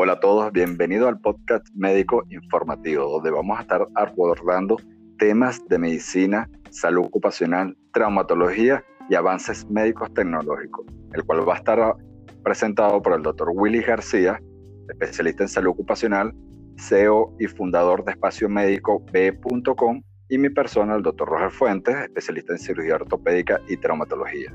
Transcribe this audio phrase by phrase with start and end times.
[0.00, 4.76] Hola a todos, bienvenido al podcast médico informativo, donde vamos a estar abordando
[5.18, 11.96] temas de medicina, salud ocupacional, traumatología y avances médicos tecnológicos, el cual va a estar
[12.44, 14.40] presentado por el doctor Willy García,
[14.88, 16.32] especialista en salud ocupacional,
[16.76, 22.52] CEO y fundador de espacio médico B.com, y mi persona, el doctor Roger Fuentes, especialista
[22.52, 24.54] en cirugía ortopédica y traumatología.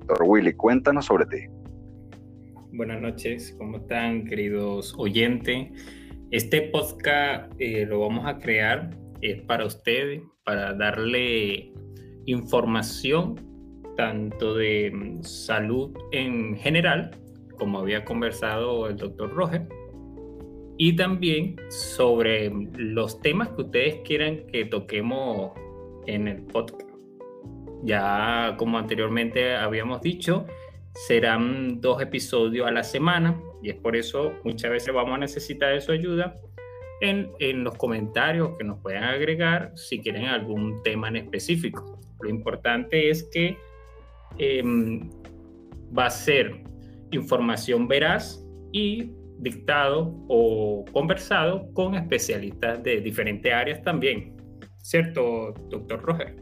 [0.00, 1.61] Doctor Willy, cuéntanos sobre ti.
[2.74, 5.68] Buenas noches, ¿cómo están queridos oyentes?
[6.30, 11.70] Este podcast eh, lo vamos a crear es para ustedes, para darle
[12.24, 13.34] información
[13.98, 17.10] tanto de mm, salud en general,
[17.58, 19.68] como había conversado el doctor Roger,
[20.78, 25.52] y también sobre los temas que ustedes quieran que toquemos
[26.06, 26.88] en el podcast.
[27.84, 30.46] Ya como anteriormente habíamos dicho,
[30.94, 35.72] serán dos episodios a la semana y es por eso muchas veces vamos a necesitar
[35.72, 36.36] de su ayuda
[37.00, 41.98] en, en los comentarios que nos puedan agregar si quieren algún tema en específico.
[42.20, 43.58] Lo importante es que
[44.38, 45.10] em,
[45.96, 46.62] va a ser
[47.10, 54.36] información veraz y dictado o conversado con especialistas de diferentes áreas también.
[54.78, 56.41] ¿Cierto, doctor Roger?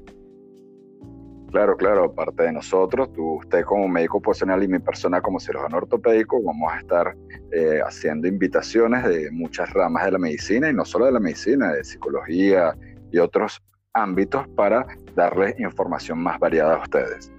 [1.50, 5.78] Claro, claro, aparte de nosotros, tú, usted como médico profesional y mi persona como cirujano
[5.78, 7.16] ortopédico, vamos a estar
[7.52, 11.72] eh, haciendo invitaciones de muchas ramas de la medicina y no solo de la medicina,
[11.72, 12.76] de psicología
[13.10, 13.60] y otros
[13.94, 17.32] ámbitos para darles información más variada a ustedes.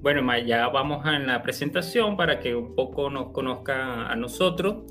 [0.00, 4.84] Bueno, ya vamos a la presentación para que un poco nos conozca a nosotros,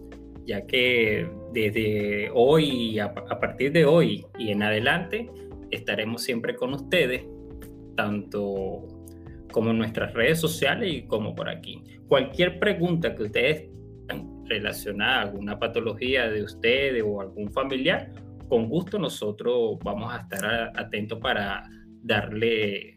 [0.45, 5.31] ya que desde hoy, a partir de hoy y en adelante,
[5.71, 7.25] estaremos siempre con ustedes,
[7.95, 8.87] tanto
[9.51, 11.83] como en nuestras redes sociales y como por aquí.
[12.07, 13.69] Cualquier pregunta que ustedes
[14.45, 18.11] relacionada a alguna patología de ustedes o algún familiar,
[18.47, 21.69] con gusto nosotros vamos a estar atentos para
[22.01, 22.95] darle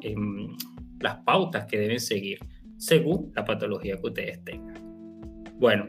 [0.00, 0.56] em,
[1.00, 2.38] las pautas que deben seguir
[2.76, 4.74] según la patología que ustedes tengan.
[5.58, 5.88] Bueno,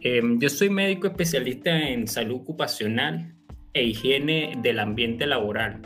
[0.00, 3.35] em, yo soy médico especialista en salud ocupacional
[3.76, 5.82] e higiene del ambiente laboral,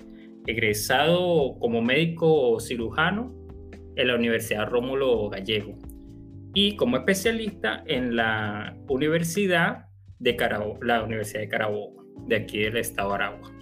[0.46, 3.34] egresado como médico cirujano
[3.96, 5.76] en la Universidad Rómulo Gallego
[6.54, 9.86] y como especialista en la Universidad
[10.20, 13.52] de Carabobo, la Universidad de Carabobo, de aquí del estado de Aragua.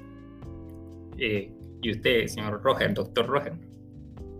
[1.16, 1.50] Eh,
[1.80, 3.54] y usted, señor Roger, doctor Roger,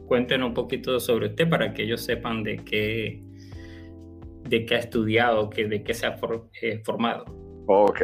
[0.07, 3.23] cuéntenos un poquito sobre usted para que ellos sepan de qué,
[4.51, 6.21] de qué ha estudiado, que, de qué se ha
[6.61, 7.25] eh, formado.
[7.69, 8.03] Ok,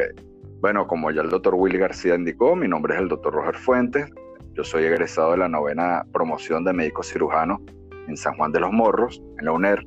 [0.65, 4.09] bueno, como ya el doctor Willy García indicó, mi nombre es el doctor Roger Fuentes.
[4.53, 7.61] Yo soy egresado de la novena promoción de médico cirujano
[8.07, 9.85] en San Juan de los Morros, en la UNER,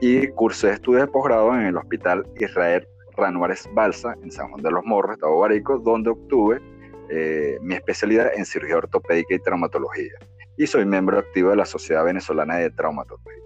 [0.00, 4.70] y cursé estudios de posgrado en el Hospital Israel Ranuárez Balsa, en San Juan de
[4.70, 6.62] los Morros, Estado Barico, donde obtuve
[7.10, 10.14] eh, mi especialidad en cirugía ortopédica y traumatología.
[10.56, 13.42] Y soy miembro activo de la Sociedad Venezolana de Traumatología.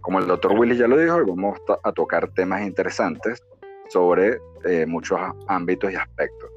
[0.00, 3.42] Como el doctor Willy ya lo dijo, vamos a tocar temas interesantes
[3.90, 5.18] sobre eh, muchos
[5.48, 6.50] ámbitos y aspectos.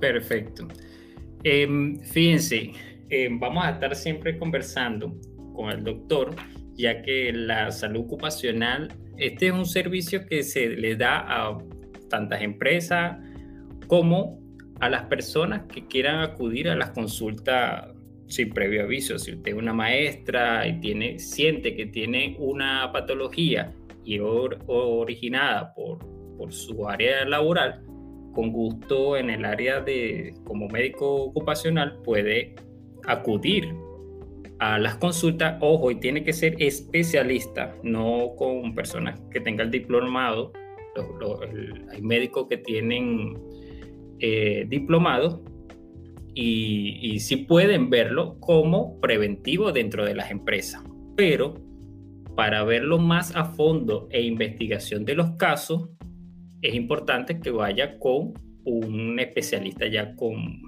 [0.00, 0.66] Perfecto.
[1.44, 2.72] Em, fíjense,
[3.08, 5.14] em, vamos a estar siempre conversando
[5.54, 6.34] con el doctor,
[6.74, 11.58] ya que la salud ocupacional, este es un servicio que se le da a
[12.08, 13.18] tantas empresas
[13.86, 14.40] como
[14.80, 17.88] a las personas que quieran acudir a las consultas
[18.26, 19.18] sin previo aviso.
[19.18, 23.72] Si usted es una maestra y tiene, siente que tiene una patología
[24.04, 25.98] y originada por,
[26.36, 27.82] por su área laboral,
[28.32, 32.54] con gusto en el área de como médico ocupacional puede
[33.06, 33.74] acudir
[34.58, 39.72] a las consultas, ojo, y tiene que ser especialista, no con personas que tengan el
[39.72, 40.52] diplomado.
[41.90, 43.38] hay médicos que tienen
[44.20, 45.42] eh, diplomado
[46.34, 50.82] y, y sí pueden verlo como preventivo dentro de las empresas,
[51.16, 51.54] pero
[52.42, 55.90] para verlo más a fondo e investigación de los casos,
[56.60, 58.34] es importante que vaya con
[58.64, 60.62] un especialista ya con,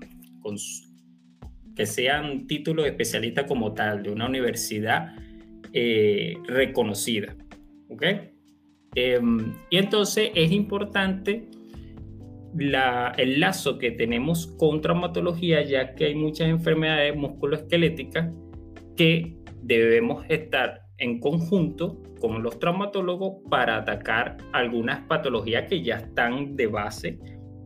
[1.74, 5.16] que sea un título de especialista como tal, de una universidad
[5.72, 7.34] eh, reconocida.
[7.88, 8.04] ¿Ok?
[8.94, 11.48] Em, y entonces es importante
[12.56, 18.32] la, el lazo que tenemos con traumatología, ya que hay muchas enfermedades musculoesqueléticas
[18.96, 26.56] que debemos estar en conjunto con los traumatólogos para atacar algunas patologías que ya están
[26.56, 27.18] de base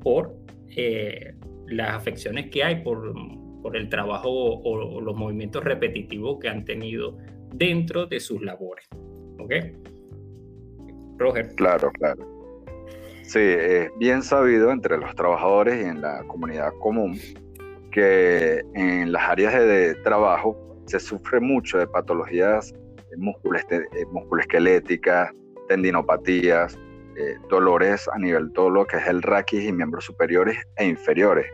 [0.03, 0.35] por
[0.77, 1.35] eh,
[1.67, 3.15] las afecciones que hay, por,
[3.63, 7.17] por el trabajo o, los movimientos repetitivos que han tenido
[7.55, 8.89] dentro de sus labores.
[9.39, 9.53] ¿Ok?
[11.19, 11.55] Roger.
[11.57, 12.39] Claro, claro.
[13.23, 17.19] Sí, es bien sabido entre los trabajadores y en la comunidad común
[17.91, 22.75] que en las áreas de, trabajo se sufre mucho de patologías
[23.21, 25.33] eh, musculoesqueléticas,
[25.69, 26.79] tendinopatías,
[27.17, 31.47] eh, dolores a nivel todo lo que es el raquis y miembros superiores e inferiores.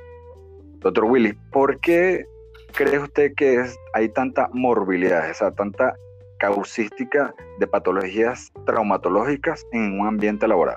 [0.81, 2.27] Doctor Willis, ¿por qué
[2.73, 3.65] cree usted que
[3.95, 5.97] hay tanta morbilidad, esa tanta
[6.39, 10.77] causística de patologías traumatológicas en un ambiente laboral?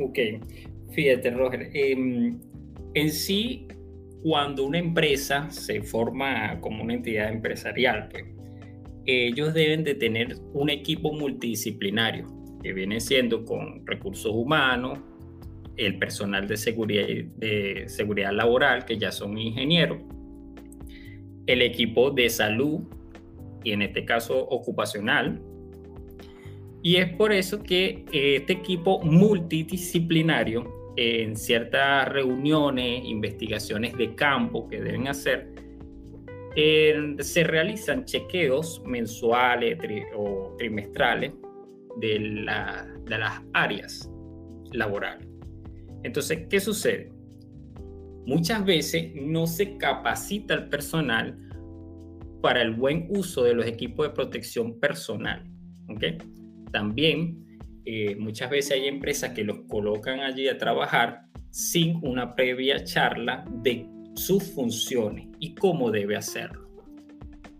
[0.00, 0.18] Ok,
[0.92, 1.68] fíjate, Roger.
[1.74, 2.40] Em,
[2.94, 3.68] en sí,
[4.22, 8.24] cuando una empresa se forma como una entidad empresarial, pues,
[9.06, 12.26] ellos deben de tener un equipo multidisciplinario,
[12.62, 14.98] que viene siendo con recursos humanos,
[15.76, 17.06] el personal de seguridad,
[17.36, 19.98] de seguridad laboral, que ya son ingenieros,
[21.46, 22.80] el equipo de salud,
[23.64, 25.40] y en este caso ocupacional.
[26.82, 34.80] Y es por eso que este equipo multidisciplinario, en ciertas reuniones, investigaciones de campo que
[34.80, 35.51] deben hacer,
[36.54, 39.78] se realizan chequeos mensuales
[40.16, 41.32] o trimestrales
[42.00, 44.10] de, las áreas
[44.72, 45.26] laborales.
[46.02, 47.12] Entonces, ¿qué sucede?
[48.26, 51.36] Muchas veces no se capacita el personal
[52.40, 55.44] para el buen uso de los equipos de protección personal.
[55.88, 56.18] ¿okay?
[56.72, 57.42] También
[57.84, 63.44] eh, muchas veces hay empresas que los colocan allí a trabajar sin una previa charla
[63.62, 66.68] de sus funciones y cómo debe hacerlo.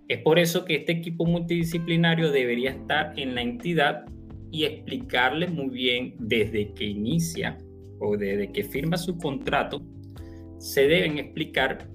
[0.08, 4.04] Es por eso que este equipo multidisciplinario debería estar en la entidad
[4.50, 7.56] y explicarle muy bien desde que inicia
[7.98, 9.82] o desde que firma su contrato,
[10.58, 11.88] se deben explicar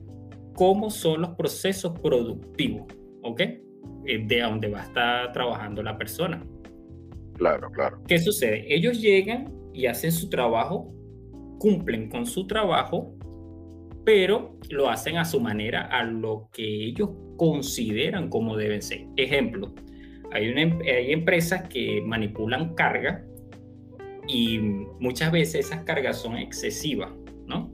[0.55, 2.87] cómo son los procesos productivos,
[3.21, 3.41] ¿ok?
[3.41, 6.43] Eh, de donde va a estar trabajando la persona.
[7.35, 8.01] Claro, claro.
[8.07, 8.65] ¿Qué sucede?
[8.73, 10.91] Ellos llegan y hacen su trabajo,
[11.59, 13.16] cumplen con su trabajo,
[14.07, 19.01] pero lo hacen a su manera, a lo que ellos consideran como deben ser.
[19.17, 19.73] Ejemplo,
[20.31, 23.25] hay, una, em, hay empresas que manipulan carga
[24.25, 27.11] y muchas veces esas cargas son excesivas,
[27.47, 27.69] ¿no?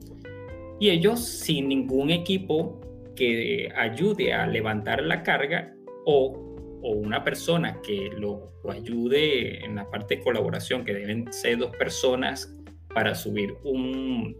[0.80, 2.80] Y ellos sin ningún equipo
[3.14, 5.72] que ayude a levantar la carga
[6.04, 6.40] o,
[6.82, 12.52] una persona que lo, ayude en la parte de colaboración, que deben ser dos personas
[12.92, 14.36] para subir un,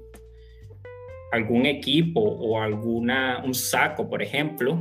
[1.34, 4.81] algún equipo o alguna, un saco, por ejemplo.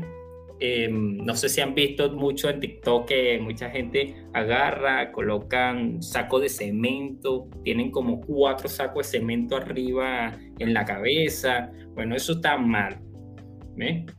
[0.60, 6.40] Em, no sé si han visto mucho en TikTok que mucha gente agarra, colocan saco
[6.40, 11.72] de cemento, tienen como cuatro sacos de cemento arriba en la cabeza.
[11.96, 13.00] Bueno, eso está mal.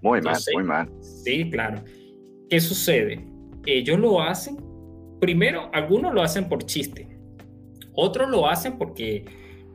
[0.02, 0.90] Muy mal, muy mal.
[1.00, 1.82] Sí, claro.
[2.50, 3.24] ¿Qué sucede?
[3.64, 4.56] Ellos lo hacen,
[5.20, 7.08] primero, algunos lo hacen por chiste,
[7.94, 9.24] otros lo hacen porque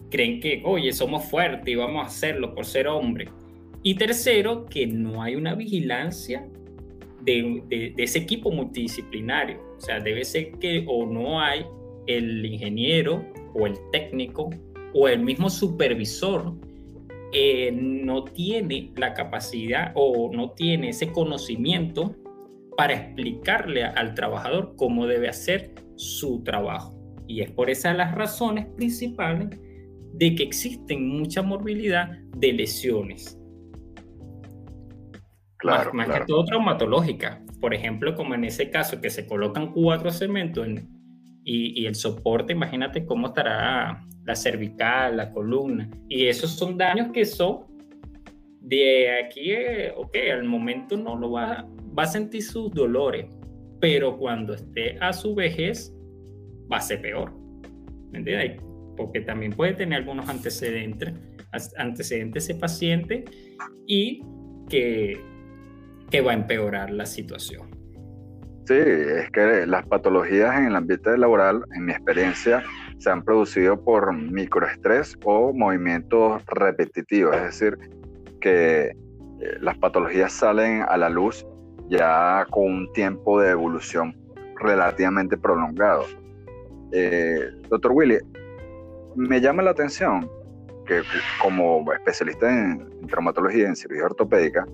[0.09, 3.29] creen que, oye, somos fuertes y vamos a hacerlo por ser hombre.
[3.83, 6.45] Y tercero, que no hay una vigilancia
[7.21, 9.61] de, de, ese equipo multidisciplinario.
[9.77, 11.65] O sea, debe ser que o no hay
[12.07, 13.23] el ingeniero
[13.53, 14.49] o el técnico
[14.93, 16.53] o el mismo supervisor
[17.31, 22.15] eh, no tiene la capacidad o no tiene ese conocimiento
[22.75, 26.95] para explicarle al trabajador cómo debe hacer su trabajo.
[27.27, 29.49] Y es por esas las razones principales
[30.13, 33.39] de que existen mucha morbilidad de lesiones.
[35.57, 37.41] Claro, más, que todo traumatológica.
[37.59, 40.67] Por ejemplo, como en ese caso que se colocan cuatro cementos
[41.43, 45.89] y, el soporte, imagínate cómo estará la cervical, la columna.
[46.07, 47.65] Y esos son daños que son
[48.61, 53.25] de aquí, eh, ok, al momento no lo va, va a sentir sus dolores,
[53.81, 55.93] pero cuando esté a su vejez
[56.71, 57.33] va a ser peor.
[58.11, 58.61] ¿Me entiendes?
[58.99, 61.13] Porque también puede tener algunos antecedentes,
[61.77, 63.23] antecedentes ese paciente
[63.87, 64.21] y
[64.67, 65.23] que,
[66.11, 67.69] que va a empeorar la situación.
[68.65, 72.61] Sí, es que las patologías en el ambiente laboral, en mi experiencia,
[72.97, 77.77] se han producido por microestrés o movimientos repetitivos, es decir,
[78.41, 78.93] que eh,
[79.61, 81.45] las patologías salen a la luz
[81.87, 84.13] ya con un tiempo de evolución
[84.61, 86.03] relativamente prolongado.
[86.91, 88.17] Eh, doctor Willy,
[89.15, 90.29] me llama la atención
[90.85, 91.01] que
[91.41, 94.65] como especialista en, traumatología y en cirugía ortopédica,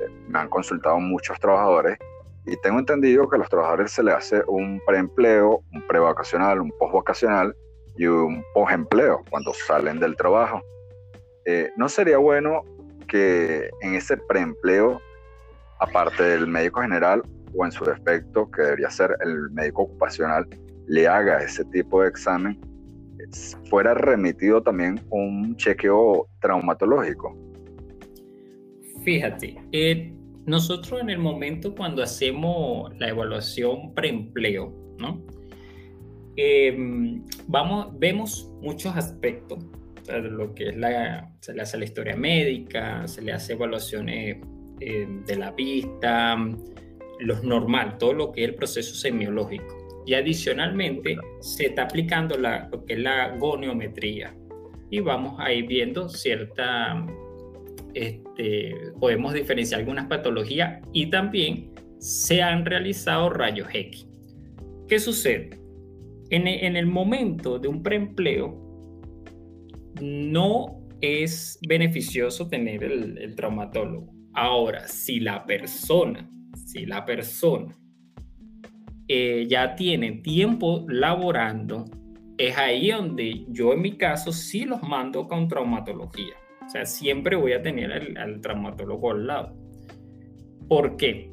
[0.00, 1.98] eh, me han consultado muchos trabajadores
[2.46, 6.70] y tengo entendido que a los trabajadores se les hace un preempleo, un prevacacional, un
[6.78, 7.56] postvacacional
[7.96, 10.60] y un postempleo cuando salen del trabajo.
[11.46, 12.62] Eh, ¿No sería bueno
[13.08, 15.00] que en ese preempleo,
[15.78, 17.22] aparte del médico general
[17.56, 20.46] o en su defecto, que debería ser el médico ocupacional,
[20.86, 22.60] le haga ese tipo de examen,
[23.68, 27.36] fuera remitido también un chequeo traumatológico.
[29.04, 30.14] Fíjate, eh,
[30.46, 35.22] nosotros en el momento cuando hacemos la evaluación preempleo, ¿no?
[36.36, 39.58] Em, vamos, vemos muchos aspectos,
[40.06, 44.36] de lo que es la, se le hace la historia médica, se le hace evaluaciones
[44.80, 46.36] eh, de la vista,
[47.20, 49.83] lo normal, todo lo que es el proceso semiológico.
[50.06, 54.34] Y adicionalmente se está aplicando la, lo que es la goniometría.
[54.90, 57.04] Y vamos a ir viendo cierta,
[57.94, 64.06] este, podemos diferenciar algunas patologías y también se han realizado rayos X.
[64.88, 65.58] ¿Qué sucede?
[66.30, 68.60] En, en el momento de un preempleo,
[70.00, 74.12] no es beneficioso tener el, el traumatólogo.
[74.34, 77.76] Ahora, si la persona si la persona
[79.08, 81.84] eh, ya tiene tiempo laborando,
[82.38, 86.34] es ahí donde yo en mi caso sí los mando con traumatología.
[86.64, 89.56] O sea, siempre voy a tener al, traumatólogo al lado.
[90.68, 91.30] ¿Por qué?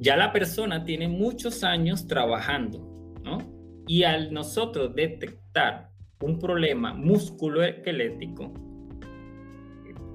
[0.00, 2.78] Ya la persona tiene muchos años trabajando,
[3.24, 3.38] ¿no?
[3.86, 8.52] Y al nosotros detectar un problema musculoesquelético,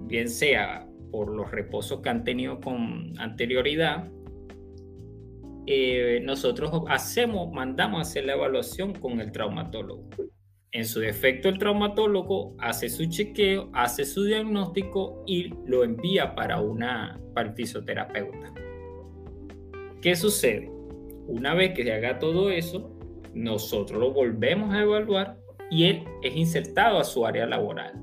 [0.04, 4.10] bien sea por los reposos que han tenido con anterioridad
[5.70, 10.10] eh, nosotros hacemos, mandamos a hacer la evaluación con el traumatólogo.
[10.72, 16.62] En su defecto, el traumatólogo hace su chequeo, hace su diagnóstico y lo envía para,
[16.62, 18.54] una, para el fisioterapeuta.
[20.02, 20.72] ¿Qué sucede?
[21.28, 22.90] Una vez que se haga todo eso,
[23.34, 25.38] nosotros lo volvemos a evaluar
[25.70, 27.94] y él es insertado a su área laboral.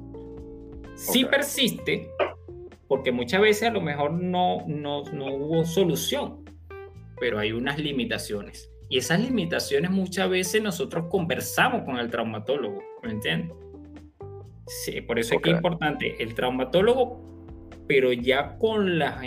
[0.97, 2.11] Si persiste,
[2.89, 6.44] porque muchas veces a lo mejor no, no, no hubo solución,
[7.19, 8.71] pero hay unas limitaciones.
[8.89, 13.57] Y esas limitaciones muchas veces nosotros conversamos con el traumatólogo, ¿me entiendes?
[14.67, 17.21] Sí, por eso es que es importante el traumatólogo,
[17.87, 19.21] pero ya con la,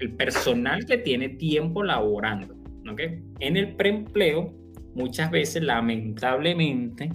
[0.00, 2.54] el personal que tiene tiempo laborando,
[2.90, 3.00] ¿ok?
[3.40, 4.52] En el preempleo,
[4.94, 7.10] muchas veces, lamentablemente,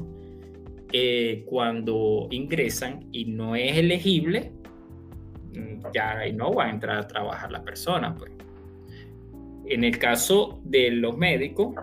[0.93, 4.51] eh, cuando ingresan y no es elegible,
[5.53, 8.31] mm, ya no va a entrar a trabajar la persona, pues.
[9.69, 11.75] En el caso de los médicos,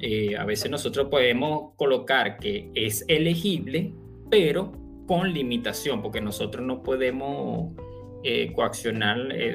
[0.00, 3.92] eh, a veces nosotros podemos colocar que es elegible,
[4.30, 4.72] pero
[5.06, 7.74] con limitación, porque nosotros no podemos
[8.22, 9.54] eh, coaccionar eh,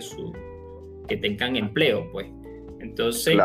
[1.08, 2.28] que tengan empleo, pues.
[2.80, 3.38] Entonces,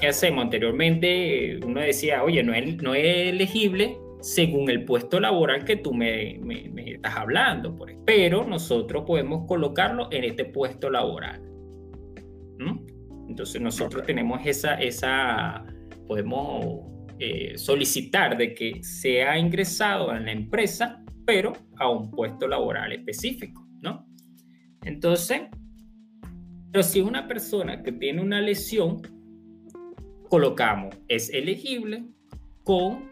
[0.00, 0.44] ¿qué, hacemos?
[0.44, 5.92] Anteriormente uno decía, oye, no es, no es elegible según el puesto laboral que tú
[5.92, 6.40] me,
[6.76, 7.94] estás hablando, pues.
[8.04, 11.42] pero nosotros podemos colocarlo en este puesto laboral.
[13.28, 15.64] Entonces nosotros tenemos esa, esa
[16.06, 16.86] podemos
[17.18, 23.66] eh, solicitar de que sea ingresado en la empresa, pero a un puesto laboral específico,
[23.80, 24.06] ¿no?
[24.82, 25.42] Entonces,
[26.70, 29.00] pero si es una persona que tiene una lesión,
[30.28, 32.04] colocamos, es elegible
[32.64, 33.10] con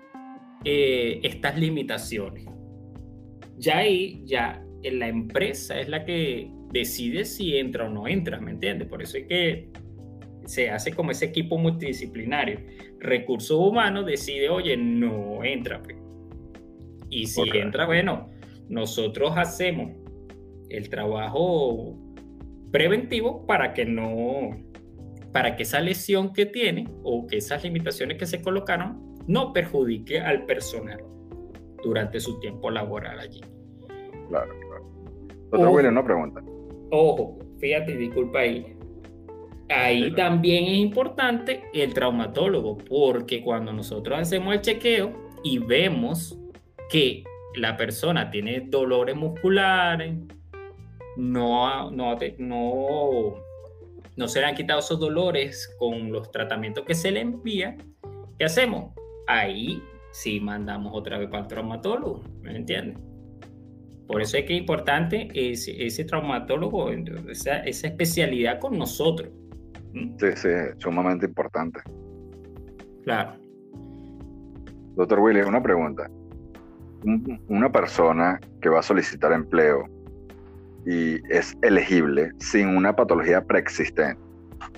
[0.64, 2.46] eh, estas limitaciones.
[3.56, 8.50] Ya ahí, ya la empresa es la que decide si entra o no entra, ¿me
[8.50, 8.88] entiendes?
[8.88, 9.70] Por eso hay que
[10.44, 12.60] se hace como ese equipo multidisciplinario.
[12.98, 15.82] Recursos humanos decide, oye, no entra.
[15.82, 15.96] Pues.
[17.10, 18.30] Y si entra, bueno,
[18.68, 19.92] nosotros hacemos
[20.68, 21.96] el trabajo
[22.70, 24.50] preventivo para que no,
[25.32, 30.20] para que esa lesión que tiene o que esas limitaciones que se colocaron no perjudique
[30.20, 31.02] al personal
[31.82, 33.40] durante su tiempo laboral allí.
[34.28, 34.52] Claro,
[35.50, 35.70] claro.
[35.70, 36.42] Buena una pregunta.
[36.90, 38.74] Ojo, fíjate, disculpa ahí
[39.72, 45.12] ahí también es importante el traumatólogo, porque cuando nosotros hacemos el chequeo
[45.42, 46.38] y vemos
[46.90, 47.24] que
[47.56, 50.14] la persona tiene dolores musculares,
[51.16, 53.34] no, no, no,
[54.16, 57.76] no se le han quitado esos dolores con los tratamientos que se le envía,
[58.38, 58.94] ¿qué hacemos?
[59.26, 62.98] Ahí sí mandamos otra vez para el traumatólogo, ¿me entiendes?
[64.06, 69.30] Por eso es que es importante ese, ese traumatólogo, esa, esa especialidad con nosotros.
[69.92, 71.80] Sí, sí, sumamente importante.
[73.04, 73.34] Claro.
[74.96, 76.08] Doctor Willy, una pregunta.
[77.48, 79.88] Una persona que va a solicitar empleo
[80.86, 84.20] y es elegible sin una patología preexistente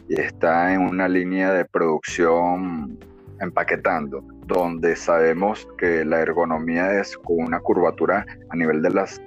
[0.08, 2.98] y está en una línea de producción
[3.40, 9.20] empaquetando, donde sabemos que la ergonomía es con una curvatura a nivel de, las,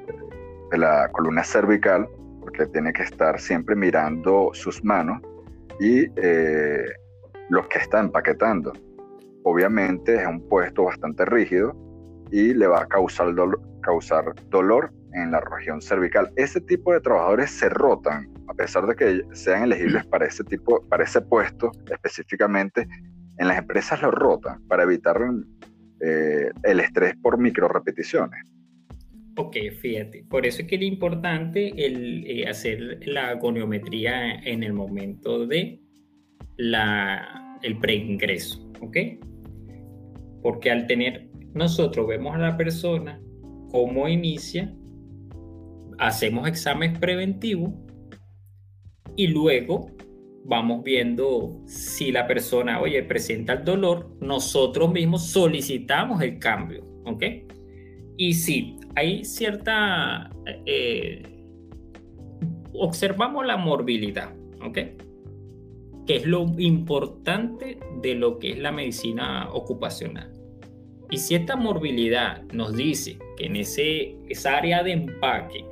[0.71, 2.07] de la columna cervical,
[2.39, 5.21] porque tiene que estar siempre mirando sus manos
[5.79, 6.85] y eh,
[7.49, 8.73] los que está empaquetando.
[9.43, 11.75] obviamente es un puesto bastante rígido
[12.31, 13.33] y le va a causar,
[13.81, 16.31] causar dolor en la región cervical.
[16.35, 20.85] Ese tipo de trabajadores se rotan, a pesar de que sean elegibles para ese tipo,
[20.89, 22.87] para ese puesto específicamente,
[23.37, 25.17] en las empresas lo rotan para evitar
[26.01, 28.43] eh, el estrés por micro repeticiones.
[29.39, 34.73] Ok, fíjate, por eso es que es importante el, eh, hacer la goniometría en el
[34.73, 35.79] momento de
[36.57, 38.97] la, el preingreso, ¿ok?
[40.41, 43.21] Porque al tener, nosotros vemos a la persona
[43.69, 44.73] cómo inicia,
[45.99, 47.73] hacemos exámenes preventivos
[49.15, 49.91] y luego
[50.45, 57.23] vamos viendo si la persona, oye, presenta el dolor, nosotros mismos solicitamos el cambio, ¿ok?
[58.17, 60.31] Y si hay cierta...
[60.65, 61.21] Eh,
[62.73, 64.77] observamos la morbilidad, ¿ok?
[66.07, 70.33] Que es lo importante de lo que es la medicina ocupacional.
[71.11, 75.63] Y si esta morbilidad nos dice que en ese, esa área de empaque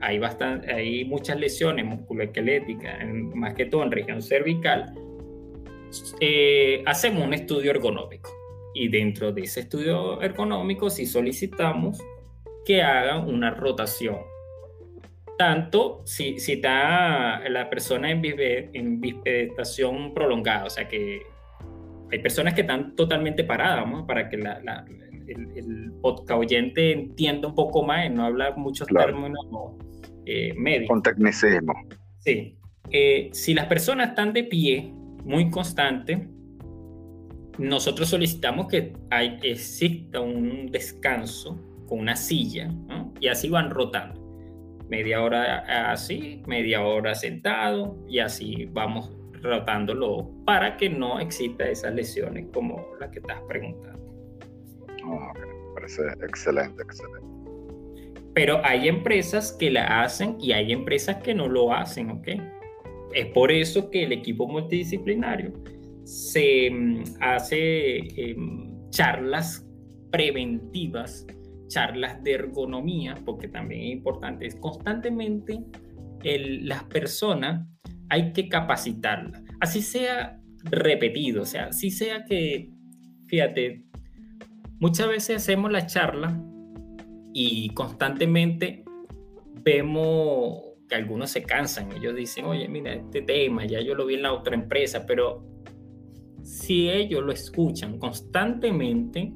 [0.00, 2.98] hay, bastante, hay muchas lesiones musculoesqueléticas,
[3.34, 4.92] más que todo en región cervical,
[6.20, 8.30] eh, hacemos un estudio ergonómico.
[8.74, 11.98] Y dentro de ese estudio ergonómico, si solicitamos
[12.66, 14.18] que hagan una rotación.
[15.38, 21.22] Tanto si, si está la persona en, en bispedestación prolongada, o sea que
[22.10, 24.06] hay personas que están totalmente paradas, ¿no?
[24.06, 24.84] para que la,
[25.26, 29.44] el, el podcast oyente entienda un poco más y no hablar muchos términos
[30.24, 30.88] eh, médicos.
[30.88, 31.74] Con tecnicismo.
[32.18, 32.56] Sí.
[32.90, 34.92] Eh, si las personas están de pie
[35.24, 36.28] muy constante,
[37.58, 42.70] nosotros solicitamos que hay, exista un descanso con una silla,
[43.20, 44.20] y así van rotando.
[44.88, 49.12] Media hora así, media hora sentado, y así vamos
[49.42, 54.00] rotándolo para que no exista esas lesiones como la que estás preguntando.
[55.04, 55.32] Oh,
[55.74, 57.26] parece excelente, excelente.
[58.34, 62.28] Pero hay empresas que la hacen y hay empresas que no lo hacen, ¿ok?
[63.14, 65.52] Es por eso que el equipo multidisciplinario
[66.04, 69.66] se mm, hace em, charlas
[70.10, 71.26] preventivas
[71.68, 75.64] charlas de ergonomía, porque también es importante, es constantemente
[76.24, 77.66] las personas
[78.08, 82.70] hay que capacitarlas, así sea repetido, o sea, así sea que,
[83.26, 83.84] fíjate,
[84.80, 86.42] muchas veces hacemos la charla
[87.32, 88.84] y constantemente
[89.62, 94.14] vemos que algunos se cansan, ellos dicen, oye, mira, este tema ya yo lo vi
[94.14, 95.44] en la otra empresa, pero
[96.42, 99.34] si ellos lo escuchan constantemente,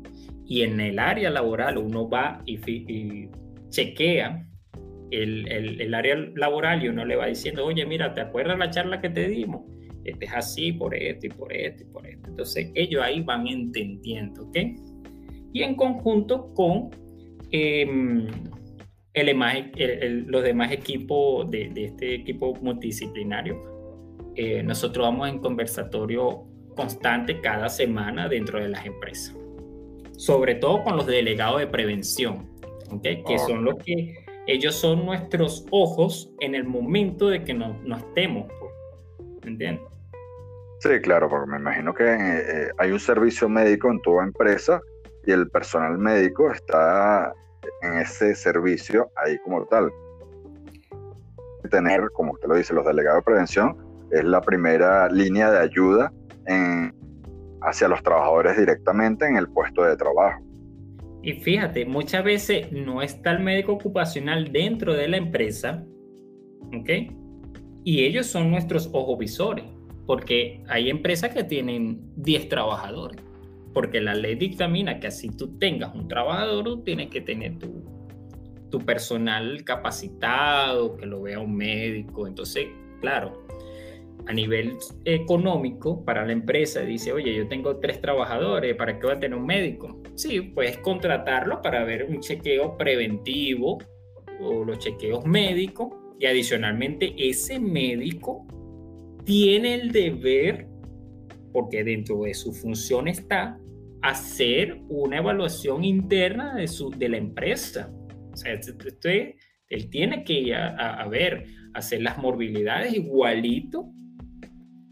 [0.50, 3.28] y en el área laboral uno va y,
[3.68, 4.44] chequea
[5.12, 9.00] el, el, área laboral y uno le va diciendo, oye, mira, ¿te acuerdas la charla
[9.00, 9.62] que te dimos?
[10.04, 12.30] Este es así por esto y por esto y por esto.
[12.30, 14.56] Entonces ellos ahí van entendiendo, ¿ok?
[15.52, 16.90] Y en conjunto con
[17.52, 18.26] em,
[19.14, 23.54] el, los demás equipos de, de este equipo multidisciplinario,
[24.34, 29.39] eh, nosotros vamos en conversatorio constante cada semana dentro de las empresas
[30.20, 32.46] sobre todo con los delegados de prevención,
[32.90, 33.24] ¿okay?
[33.24, 34.14] que son los que
[34.46, 38.72] ellos son nuestros ojos en el momento de que no, no estemos, pues,
[39.44, 39.83] ¿entiendes?
[40.80, 44.83] Sí, claro, porque me imagino que eh, hay un servicio médico en toda empresa
[45.24, 47.33] y el personal médico está
[47.80, 49.90] en ese servicio ahí como tal.
[51.70, 53.76] Tener, como usted lo dice, los delegados de prevención
[54.11, 56.12] es la primera línea de ayuda
[56.46, 56.99] en
[57.62, 60.42] hacia los trabajadores directamente en el puesto de trabajo.
[61.22, 65.84] Y fíjate, muchas veces no está el médico ocupacional dentro de la empresa,
[66.74, 66.90] ¿ok?
[67.84, 69.64] Y ellos son nuestros ojos visores,
[70.06, 73.22] porque hay empresas que tienen 10 trabajadores,
[73.74, 77.84] porque la ley dictamina que así tú tengas un trabajador, tú tienes que tener tu,
[78.70, 82.68] tu personal capacitado, que lo vea un médico, entonces,
[83.00, 83.46] claro,
[84.26, 89.16] a nivel económico para la empresa dice, oye, yo tengo tres trabajadores, ¿para qué voy
[89.16, 90.02] a tener un médico?
[90.14, 93.78] Sí, puedes contratarlo para ver un chequeo preventivo
[94.40, 98.46] o los chequeos médicos y adicionalmente ese médico
[99.24, 100.66] tiene el deber,
[101.52, 103.59] porque dentro de su función está,
[104.02, 107.92] hacer una evaluación interna de, su, de la empresa.
[108.33, 109.37] O sea, este,
[109.68, 113.92] él tiene que a, a ver, hacer las morbilidades igualito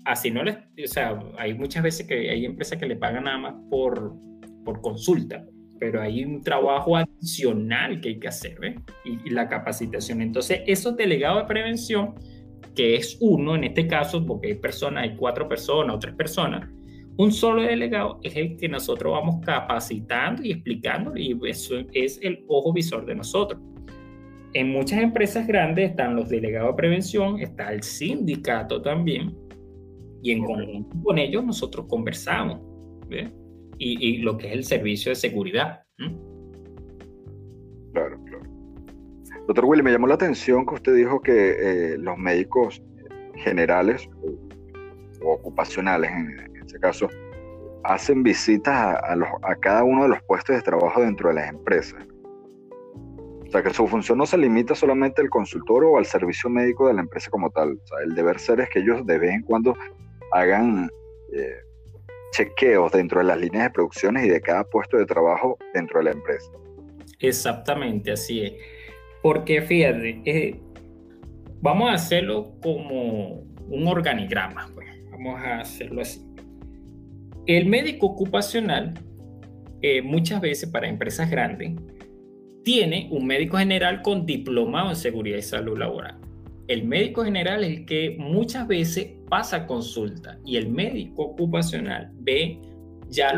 [0.09, 3.39] así no les, o sea, hay muchas veces que hay empresas que le pagan nada
[3.39, 4.15] más por,
[4.65, 5.45] por consulta,
[5.79, 8.77] pero hay un trabajo adicional que hay que hacer, ¿ves?
[9.05, 10.23] Y, la capacitación.
[10.23, 12.15] Entonces, esos delegados de prevención,
[12.75, 16.67] que es uno en este caso, porque hay personas, hay cuatro personas o tres personas,
[17.19, 22.45] un solo delegado es el que nosotros vamos capacitando y explicando y eso es el
[22.49, 23.61] ojo visor de nosotros.
[24.55, 29.35] En muchas empresas grandes están los delegados de prevención, está el sindicato también,
[30.23, 32.61] y en conjunto con ellos nosotros conversamos,
[33.79, 35.83] y, lo que es el servicio de seguridad.
[37.93, 38.45] Claro, claro.
[39.47, 42.83] Doctor Willy, me llamó la atención que usted dijo que eh, los médicos
[43.37, 44.09] generales
[45.23, 47.09] o ocupacionales, en, ese caso,
[47.85, 52.05] hacen visitas a, a, cada uno de los puestos de trabajo dentro de las empresas.
[53.47, 56.87] O sea, que su función no se limita solamente al consultor o al servicio médico
[56.87, 57.73] de la empresa como tal.
[57.83, 59.75] O sea, el deber ser es que ellos de vez en cuando
[60.33, 60.91] hagan
[61.33, 61.57] eh,
[62.33, 66.05] chequeos dentro de las líneas de producciones y de cada puesto de trabajo dentro de
[66.05, 66.51] la empresa.
[67.21, 68.53] Exactamente, así es.
[69.23, 70.61] Porque fíjate, eh,
[71.61, 74.87] vamos a hacerlo como un organigrama, pues.
[75.11, 76.25] vamos a hacerlo así.
[77.47, 78.95] El médico ocupacional,
[79.83, 81.73] eh, muchas veces para empresas grandes,
[82.63, 86.19] tiene un médico general con diplomado en seguridad y salud laboral.
[86.69, 92.61] El médico general es el que muchas veces pasa consulta y el médico ocupacional ve
[93.09, 93.33] ya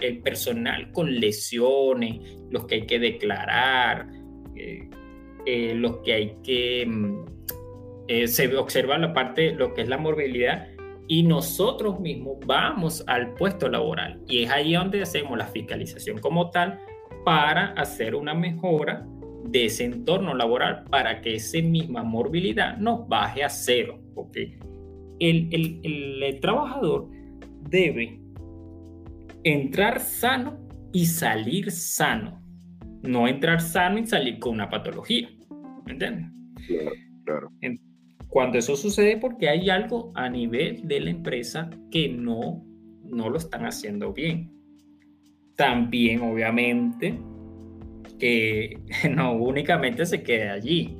[0.00, 4.08] el personal con lesiones, los que hay que declarar,
[4.56, 4.88] eh,
[5.46, 6.86] eh, los que hay que...
[6.86, 7.24] Mm,
[8.08, 10.68] eh, se observa la parte, lo que es la morbilidad,
[11.08, 14.20] y nosotros mismos vamos al puesto laboral.
[14.28, 16.78] Y es ahí donde hacemos la fiscalización como tal
[17.24, 19.06] para hacer una mejora
[19.44, 24.00] de ese entorno laboral para que esa misma morbilidad nos baje a cero.
[24.14, 24.58] Porque
[25.22, 27.08] el, el, el trabajador
[27.70, 28.20] debe
[29.44, 30.58] entrar sano
[30.92, 32.42] y salir sano.
[33.02, 35.28] No entrar sano y salir con una patología.
[35.86, 36.26] ¿Me entiendes?
[36.66, 36.92] Claro,
[37.24, 37.52] claro.
[38.28, 42.64] Cuando eso sucede porque hay algo a nivel de la empresa que no,
[43.04, 44.50] no lo están haciendo bien.
[45.56, 47.18] También, obviamente,
[48.18, 48.78] que
[49.14, 50.96] no únicamente se quede allí.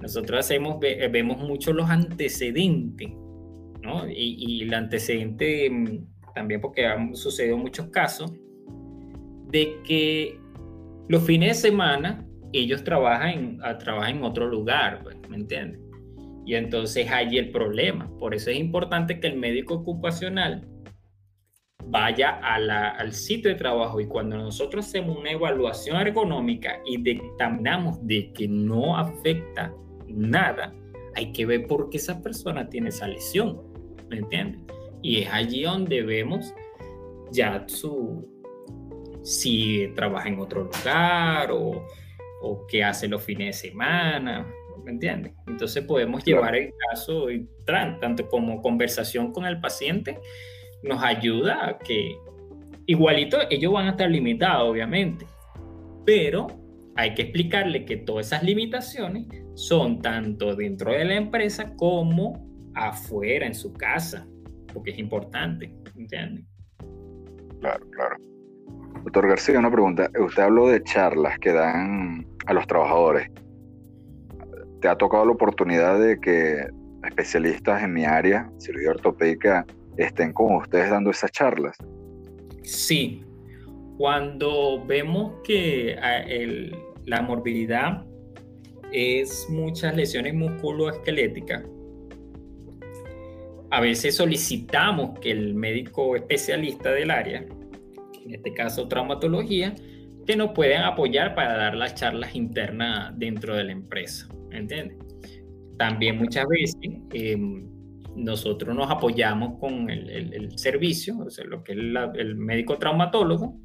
[0.00, 3.10] Nosotros hacemos, vemos mucho los antecedentes,
[3.82, 4.08] ¿no?
[4.08, 8.32] Y, y el antecedente mm, también porque han sucedido muchos casos,
[9.50, 10.38] de que
[11.08, 15.80] los fines de semana ellos trabajan en, trabajan en otro lugar, pues, ¿me entiendes?
[16.44, 18.08] Y entonces hay el problema.
[18.18, 20.68] Por eso es importante que el médico ocupacional
[21.88, 28.32] vaya al sitio de trabajo y cuando nosotros hacemos una evaluación ergonómica y dictaminamos de
[28.32, 29.72] que no afecta
[30.08, 30.74] nada,
[31.16, 33.62] hay que ver por qué esa persona tiene esa lesión,
[34.08, 34.60] ¿me entiendes?
[35.02, 36.54] Y es allí donde vemos
[37.32, 38.28] ya su,
[39.22, 41.86] si trabaja en otro lugar o,
[42.42, 44.46] o qué hace los fines de semana,
[44.84, 45.32] ¿me entiendes?
[45.46, 50.20] Entonces podemos llevar el caso y tanto como conversación con el paciente,
[50.82, 52.16] nos ayuda a que
[52.84, 55.26] igualito ellos van a estar limitados, obviamente,
[56.04, 56.46] pero
[56.96, 63.46] hay que explicarle que todas esas limitaciones son tanto dentro de la empresa como afuera,
[63.46, 64.26] en su casa
[64.76, 66.44] porque es importante, ¿entiendes?
[67.60, 68.16] Claro, claro.
[69.04, 70.10] Doctor García, una pregunta.
[70.20, 73.30] Usted habló de charlas que dan a los trabajadores.
[74.82, 76.66] ¿Te ha tocado la oportunidad de que
[77.08, 79.64] especialistas en mi área, cirugía ortopédica,
[79.96, 81.74] estén con ustedes dando esas charlas?
[82.62, 83.24] Sí.
[83.96, 86.20] Cuando vemos que ah,
[87.06, 88.04] la morbilidad
[88.92, 91.64] es muchas lesiones musculoesqueléticas,
[93.70, 97.44] a veces solicitamos que el médico especialista del área,
[98.24, 99.74] en este caso traumatología,
[100.26, 104.28] que nos puedan apoyar para dar las charlas internas dentro de la empresa.
[104.50, 104.98] ¿Entiendes?
[105.78, 106.76] También muchas veces
[107.12, 107.68] em,
[108.16, 113.60] nosotros nos apoyamos con el, servicio, o sea, lo que es el médico traumatólogo,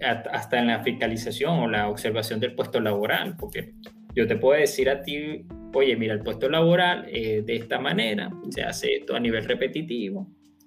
[0.00, 3.74] hasta en la fiscalización o la observación del puesto laboral, porque
[4.14, 8.62] yo te puedo decir a ti oye, mira, el puesto laboral de esta manera, se
[8.62, 10.26] hace esto a nivel repetitivo.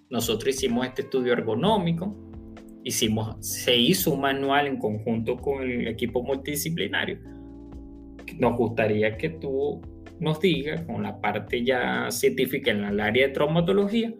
[0.09, 2.15] Nosotros hicimos este estudio ergonómico,
[2.83, 7.19] hicimos, se hizo un manual en conjunto con el equipo multidisciplinario.
[8.37, 9.81] Nos gustaría que tú
[10.19, 14.13] nos digas, con la parte ya científica en el área de traumatología,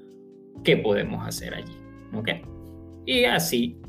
[0.63, 1.73] qué podemos hacer allí.
[2.13, 2.29] ¿Ok?
[3.05, 3.79] Y así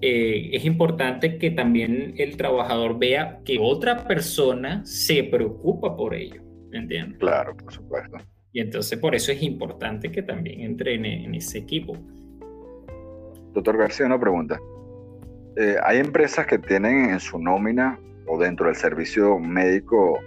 [0.00, 6.42] eh, es importante que también el trabajador vea que otra persona se preocupa por ello,
[6.70, 7.18] ¿me entiendes?
[7.18, 8.18] Claro, por supuesto.
[8.52, 11.96] Y entonces por eso es importante que también entrene en ese equipo.
[13.52, 14.60] Doctor García, una pregunta.
[15.56, 20.18] Eh, ¿Hay empresas que tienen en su nómina o dentro del servicio médico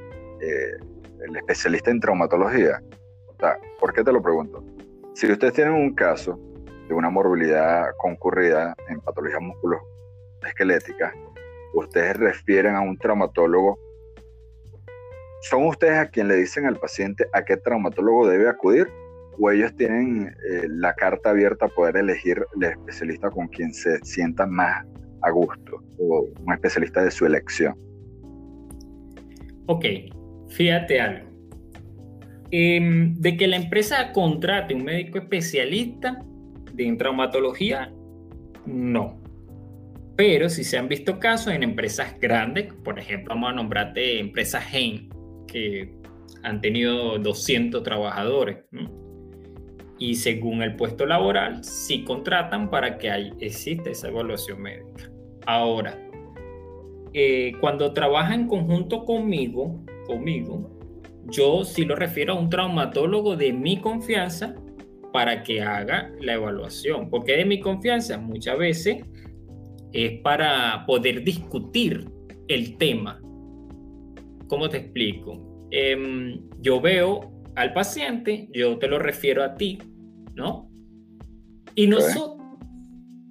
[0.42, 0.78] eh,
[1.28, 2.82] el especialista en traumatología?
[3.80, 4.64] ¿Por qué te lo pregunto?
[5.14, 6.40] Si ustedes tienen un caso
[6.88, 11.14] de una morbilidad concurrida en patologías musculoesqueléticas,
[11.74, 13.80] ustedes refieren a un traumatólogo,
[15.42, 18.88] ¿son ustedes a quien le dicen al paciente a qué traumatólogo debe acudir?
[19.40, 24.00] ¿O ellos tienen eh, la carta abierta a poder elegir el especialista con quien se
[24.04, 24.84] sientan más
[25.22, 27.76] a gusto o un especialista de su elección?
[29.68, 29.86] Ok,
[30.50, 31.28] fíjate algo.
[32.50, 36.24] Em, de que la empresa contrate un médico especialista
[36.78, 37.92] de traumatología,
[38.66, 39.22] no.
[40.16, 44.64] Pero si se han visto casos en empresas grandes, por ejemplo, vamos a nombrarte empresas
[44.74, 45.10] Hein,
[45.48, 45.94] que
[46.44, 48.58] han tenido 200 trabajadores,
[50.00, 55.12] y según el puesto laboral, sí contratan para que hay, exista esa evaluación médica.
[55.46, 55.98] Ahora,
[57.14, 60.70] eh, cuando trabaja en conjunto conmigo, conmigo,
[61.30, 64.56] yo sí lo refiero a un traumatólogo de mi confianza
[65.12, 67.10] para que haga la evaluación.
[67.10, 68.18] porque de mi confianza?
[68.18, 69.04] Muchas veces
[69.94, 72.10] es para poder discutir
[72.48, 73.20] el tema.
[74.48, 75.68] ¿Cómo te explico?
[75.72, 79.80] Em, yo veo al paciente, yo te lo refiero a ti,
[80.36, 80.70] ¿no?
[81.76, 82.38] Y nosotros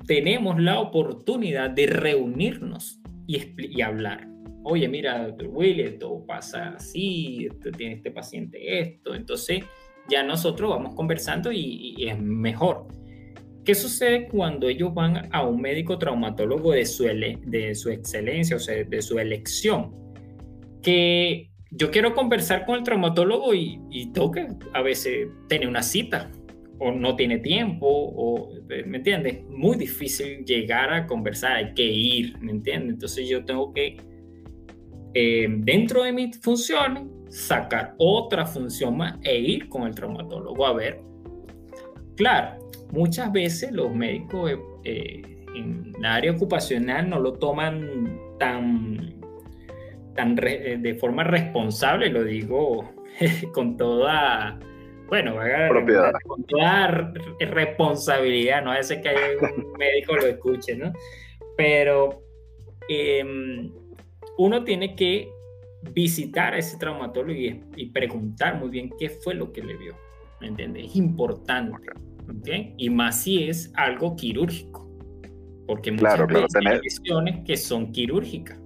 [0.07, 4.37] tenemos la oportunidad de reunirnos y, y hablar
[4.69, 9.15] oye, mira, doctor Willy, esto pasa así, tiene este paciente esto.
[9.15, 9.65] Entonces,
[10.09, 12.87] ya nosotros vamos conversando y, es mejor.
[13.65, 18.61] ¿Qué sucede cuando ellos van a un médico traumatólogo de su, de su excelencia, o
[18.61, 19.93] sea, de su elección?
[20.83, 25.83] Que yo quiero conversar con el traumatólogo y, y tengo que a veces tener una
[25.83, 26.31] cita
[26.79, 28.51] o no tiene tiempo, o,
[28.87, 29.45] ¿me entiendes?
[29.49, 32.95] Muy difícil llegar a conversar, hay que ir, ¿me entiendes?
[32.95, 33.97] Entonces yo tengo que
[35.15, 40.73] eh, dentro de mis funciones, sacar otra función más e ir con el traumatólogo a
[40.73, 41.01] ver.
[42.17, 42.57] Claro,
[42.93, 45.23] muchas veces los médicos eh, eh,
[45.55, 49.15] en la área ocupacional no lo toman tan,
[50.15, 52.91] tan de forma responsable, lo digo
[53.53, 54.59] con toda,
[55.09, 55.37] bueno,
[56.25, 59.11] con toda responsabilidad, no a veces que
[59.41, 60.93] un médico lo escuche, ¿no?
[61.57, 62.23] Pero
[62.89, 63.71] eh,
[64.39, 65.31] uno tiene que
[65.93, 69.95] visitar a ese traumatólogo y, preguntar muy bien qué fue lo que le vio.
[70.41, 70.87] ¿Me entiendes?
[70.87, 71.89] Es importante.
[72.39, 72.75] ¿okay?
[72.77, 74.87] Y más si es algo quirúrgico.
[75.67, 78.59] Porque muchas claro, veces hay lesiones que son quirúrgicas.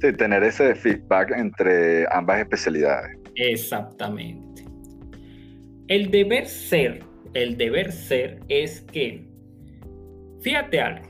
[0.00, 3.16] Sí, tener ese feedback entre ambas especialidades.
[3.34, 4.64] Exactamente.
[5.88, 7.02] El deber ser,
[7.34, 9.26] el deber ser es que,
[10.40, 11.07] fíjate algo,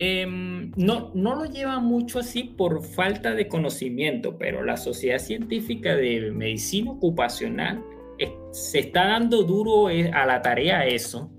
[0.00, 5.94] Em, no, no lo lleva mucho así por falta de conocimiento, pero la Sociedad Científica
[5.94, 7.82] de Medicina Ocupacional
[8.50, 11.30] se está dando duro eh, a la tarea eso,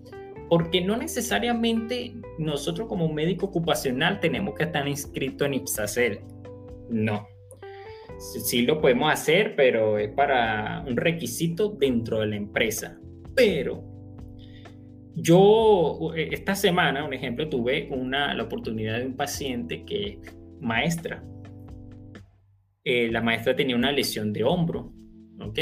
[0.49, 6.19] porque no necesariamente nosotros como médico ocupacional tenemos que estar inscritos en IPSACEL.
[6.89, 7.27] No.
[8.17, 12.99] Sí lo podemos hacer, pero es para un requisito dentro de la empresa.
[13.33, 13.83] Pero
[15.15, 20.37] yo eh, esta semana, un ejemplo, tuve una, la oportunidad de un paciente que es
[20.59, 21.23] maestra.
[22.83, 24.93] Eh, la maestra tenía una lesión de hombro,
[25.39, 25.59] ¿ok?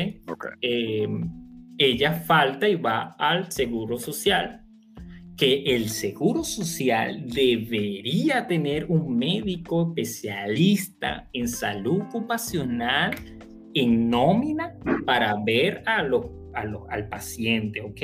[0.62, 1.08] Eh,
[1.78, 4.66] ella falta y va al seguro social,
[5.38, 13.16] que el seguro social debería tener un médico especialista en salud ocupacional
[13.74, 18.02] en nómina para ver a los al paciente, ¿ok?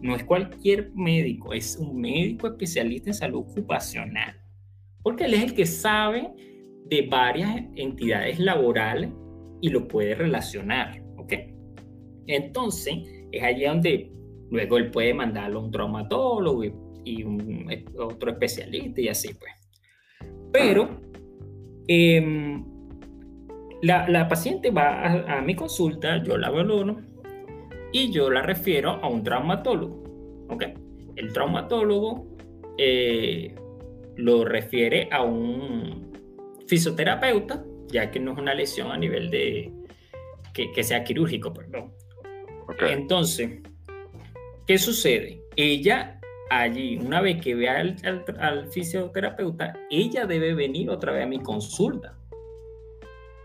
[0.00, 4.34] No es cualquier médico, es un médico especialista en salud ocupacional,
[5.02, 6.30] porque él es el que sabe
[6.86, 9.10] de varias entidades laborales
[9.60, 11.32] y lo puede relacionar, ¿ok?
[12.26, 12.98] Entonces,
[13.30, 14.12] es allí donde
[14.50, 16.64] luego él puede mandarlo a un traumatólogo
[17.04, 17.66] y, un,
[17.98, 19.52] otro especialista y así pues.
[20.52, 21.00] Pero
[21.88, 22.64] em,
[23.82, 27.00] la, paciente va a, a, mi consulta, yo la valoro
[27.92, 30.02] y yo la refiero a un traumatólogo.
[30.48, 30.64] ¿ok?
[31.16, 32.26] El traumatólogo
[32.78, 33.54] eh,
[34.16, 36.10] lo refiere a un
[36.66, 39.72] fisioterapeuta, ya que no es una lesión a nivel de
[40.52, 41.92] que, sea quirúrgico, perdón.
[42.80, 43.60] Entonces,
[44.66, 45.42] ¿qué sucede?
[45.56, 46.18] Ella
[46.50, 47.96] allí, una vez que vea al,
[48.38, 52.18] al, fisioterapeuta, ella debe venir otra vez a mi consulta.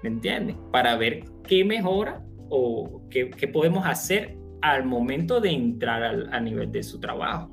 [0.04, 0.56] ¿Me entiendes?
[0.72, 6.40] Para ver qué mejora o qué, qué podemos hacer al momento de entrar al, a
[6.40, 7.50] nivel de su trabajo.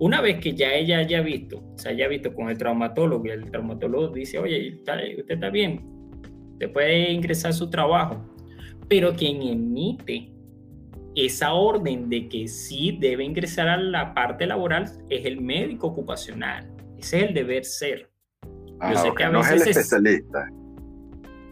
[0.00, 3.50] Una vez que ya ella haya visto, se haya visto con el traumatólogo y el
[3.50, 5.84] traumatólogo dice, oye, usted está bien,
[6.52, 8.24] usted puede ingresar a su trabajo,
[8.88, 10.32] pero quien emite
[11.14, 16.68] esa orden de que sí debe ingresar a la parte laboral es el médico ocupacional.
[16.98, 18.10] Ese es el deber ser.
[18.90, 20.48] Yo sé que a veces no es el especialista.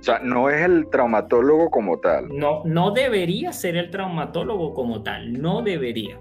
[0.03, 2.27] O sea, no es el traumatólogo como tal.
[2.37, 5.41] No, no debería ser el traumatólogo como tal.
[5.41, 6.19] No debería.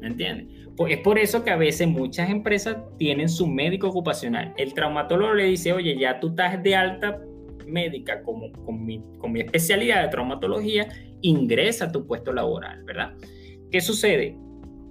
[0.00, 0.48] ¿Me entiendes?
[0.88, 4.52] Es por eso que a veces muchas empresas tienen su médico ocupacional.
[4.56, 7.20] El traumatólogo le dice, oye, ya tú estás de alta
[7.64, 10.88] médica como, con, mi, con mi especialidad de traumatología,
[11.20, 13.14] ingresa a tu puesto laboral, ¿verdad?
[13.70, 14.36] ¿Qué sucede?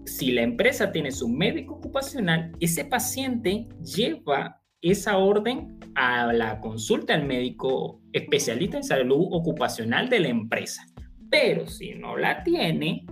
[0.06, 7.18] Si la empresa tiene su médico ocupacional, ese paciente lleva esa orden a la consulta
[7.18, 10.86] del médico especialista en salud ocupacional de la empresa.
[11.30, 13.06] Pero si no la tiene,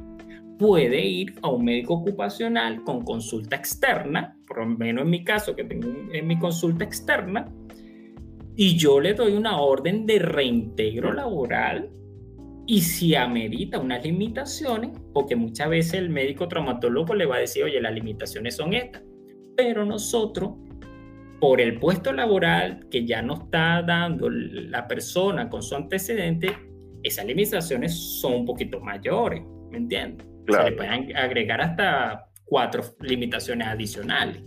[0.58, 5.56] puede ir a un médico ocupacional con consulta externa, por lo menos en mi caso
[5.56, 7.52] que tengo en mi consulta externa,
[8.56, 11.92] y yo le doy una orden de reintegro laboral
[12.66, 17.64] y si amerita unas limitaciones, porque muchas veces el médico traumatólogo le va a decir,
[17.64, 19.04] oye, las limitaciones son estas,
[19.56, 20.56] pero nosotros,
[21.40, 26.50] por el puesto laboral que ya nos está dando la persona con su antecedente,
[27.04, 30.28] esas limitaciones son un poquito mayores, ¿me entiendes?
[30.50, 34.42] Se le pueden agregar hasta cuatro limitaciones adicionales.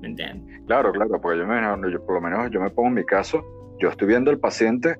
[0.00, 0.60] ¿Me entiendes?
[0.66, 3.42] Claro, claro, porque yo, me, yo por lo menos yo me pongo en mi caso,
[3.78, 4.96] yo estoy viendo el paciente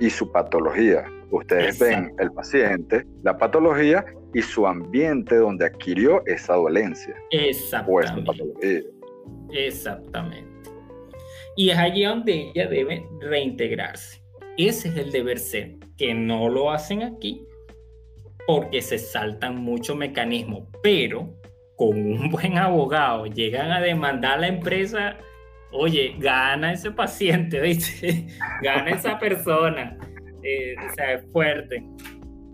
[0.00, 1.04] y su patología.
[1.30, 7.14] Ustedes ven el paciente, la patología y su ambiente donde adquirió esa dolencia.
[7.30, 8.84] Exactamente.
[9.50, 10.53] Exactamente.
[11.56, 14.22] Y es allí donde ella debe reintegrarse.
[14.56, 17.46] Ese es el deber ser, que no lo hacen aquí
[18.46, 21.34] porque se saltan muchos mecanismos, pero
[21.76, 25.16] con un buen abogado llegan a demandar a la empresa,
[25.72, 28.26] oye, gana ese paciente, ¿viste?
[28.62, 29.98] gana esa persona.
[30.42, 31.82] Eh, o sea, es fuerte.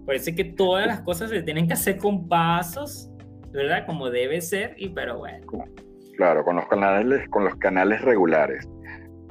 [0.06, 3.10] Parece que todas las cosas se tienen que hacer con pasos,
[3.52, 3.84] ¿verdad?
[3.84, 5.44] Como debe ser, y pero bueno.
[6.16, 8.68] Claro, con los canales, con los canales regulares.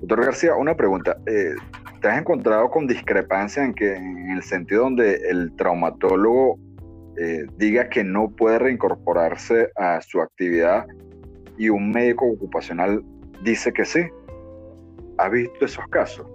[0.01, 1.17] Doctor García, una pregunta.
[1.25, 1.55] Eh,
[2.01, 6.57] ¿Te has encontrado con discrepancia en que en el sentido donde el traumatólogo
[7.17, 10.87] eh, diga que no puede reincorporarse a su actividad
[11.57, 13.03] y un médico ocupacional
[13.43, 13.99] dice que sí?
[15.17, 16.25] ¿Ha visto esos casos?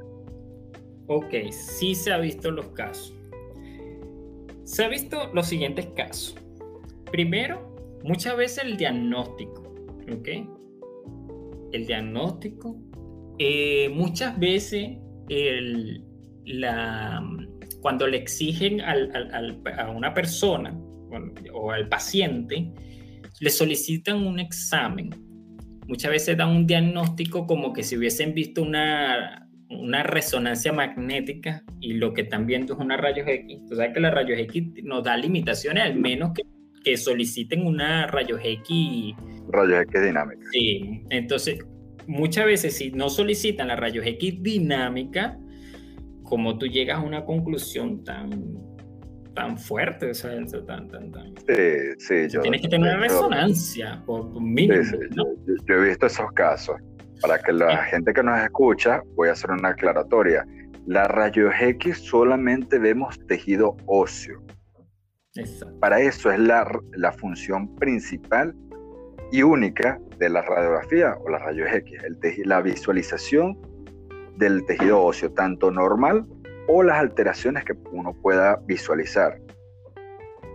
[1.06, 3.16] Ok, sí se ha visto los casos.
[4.64, 6.36] Se ha visto los siguientes casos.
[7.10, 9.62] Primero, muchas veces el diagnóstico,
[10.12, 10.28] ¿ok?
[11.72, 12.76] El diagnóstico,
[13.38, 16.02] eh, muchas veces el,
[16.44, 17.22] la,
[17.80, 20.76] cuando le exigen a una persona
[21.52, 22.72] o al paciente,
[23.40, 25.10] le solicitan un examen.
[25.86, 31.94] Muchas veces dan un diagnóstico como que si hubiesen visto una, una resonancia magnética y
[31.94, 33.60] lo que están viendo es una rayos X.
[33.68, 36.42] Tú sabes que la rayos X nos da limitaciones, al menos que,
[36.82, 39.14] que soliciten una rayos X.
[39.50, 40.46] Rayos X dinámica.
[40.52, 41.58] Sí, entonces
[42.06, 45.38] muchas veces si no solicitan la rayos X dinámica,
[46.22, 48.30] como tú llegas a una conclusión tan,
[49.34, 50.30] tan fuerte, o sea,
[50.66, 51.34] tan, tan, tan.
[51.46, 52.40] Sí, sí, yo.
[52.40, 54.82] Tienes que tener una resonancia, por mínimo.
[54.82, 55.16] Sí, sí,
[55.66, 56.76] yo, he visto esos casos.
[57.20, 60.44] Para que la gente que nos escucha, voy a hacer una aclaratoria.
[60.86, 64.42] La rayos X solamente vemos tejido óseo.
[65.34, 65.78] Exacto.
[65.80, 68.54] Para eso es la, la función principal
[69.34, 73.58] y única de la radiografía o la rayos X, el la visualización
[74.36, 76.24] del tejido óseo, tanto normal
[76.68, 79.40] o las alteraciones que uno pueda visualizar.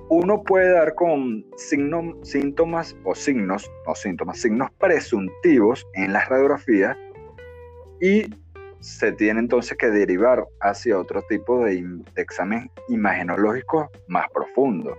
[0.07, 6.95] Uno puede dar con síntomas o signos, no síntomas, signos presuntivos en las radiografías
[7.99, 8.33] y
[8.79, 14.95] se tiene entonces que derivar hacia otro tipo de, examen imagenológico más profundo.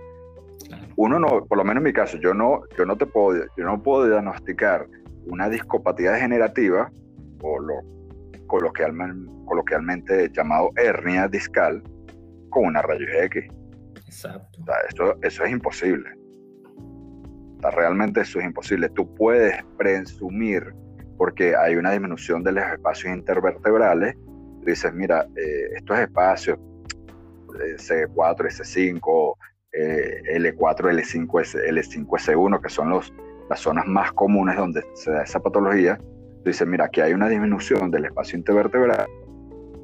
[0.95, 3.65] Uno no, por lo menos en mi caso, yo no, yo no te puedo, yo
[3.65, 4.87] no puedo diagnosticar
[5.25, 6.91] una discopatía degenerativa
[7.41, 7.75] o lo
[8.47, 11.81] coloquialmente, coloquialmente llamado hernia discal
[12.49, 13.45] con una rayos X.
[14.05, 14.59] Exacto.
[14.89, 16.09] eso, eso es imposible.
[17.73, 18.89] realmente eso es imposible.
[18.89, 20.73] Tú puedes presumir,
[21.17, 24.15] porque hay una disminución de los espacios intervertebrales,
[24.65, 26.59] dices, mira, eh, estos espacios,
[27.77, 29.35] C4, S5,
[29.73, 33.13] L4, L5, L5, S1, que son los,
[33.49, 35.99] las zonas más comunes donde se da esa patología,
[36.43, 39.07] dice, mira, aquí hay una disminución del espacio intervertebral,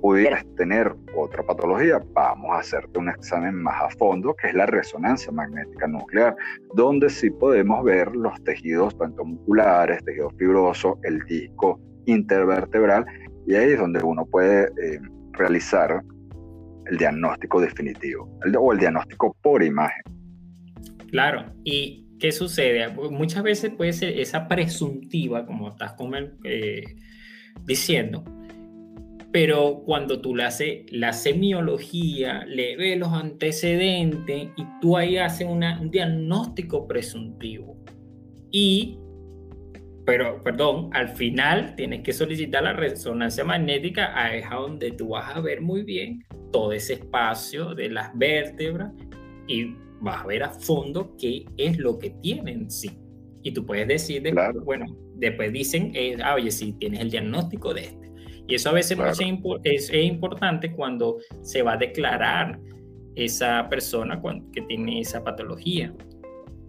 [0.02, 4.66] pudieras tener otra patología, vamos a hacerte un examen más a fondo, que es la
[4.66, 6.36] resonancia magnética nuclear,
[6.76, 13.06] donde sí podemos ver los tejidos, tanto musculares, tejidos fibrosos, el disco intervertebral,
[13.48, 15.00] y ahí es donde uno puede eh,
[15.34, 16.04] realizar
[16.90, 20.04] el diagnóstico definitivo, o el diagnóstico por imagen.
[21.10, 22.88] Claro, y ¿qué sucede?
[23.12, 25.96] Muchas veces puede ser esa presuntiva, como estás
[26.44, 26.84] eh,
[27.66, 28.24] diciendo,
[29.32, 35.48] pero cuando tú le haces la semiología, le ves los antecedentes y tú ahí haces
[35.48, 37.78] un diagnóstico presuntivo.
[38.52, 38.98] Y,
[40.08, 45.36] pero, perdón, al final tienes que solicitar la resonancia magnética, a es donde tú vas
[45.36, 48.94] a ver muy bien todo ese espacio de las vértebras
[49.50, 52.98] y vas a ver a fondo qué es lo que tienen sí.
[53.44, 54.24] Y tú puedes decir,
[54.64, 54.86] bueno,
[55.16, 58.12] después dicen, eh, ah, oye, si tienes el diagnóstico de este.
[58.48, 58.98] Y eso a veces
[59.66, 62.58] es, importante cuando se va a declarar
[63.16, 64.22] esa persona
[64.54, 65.94] que tiene esa patología.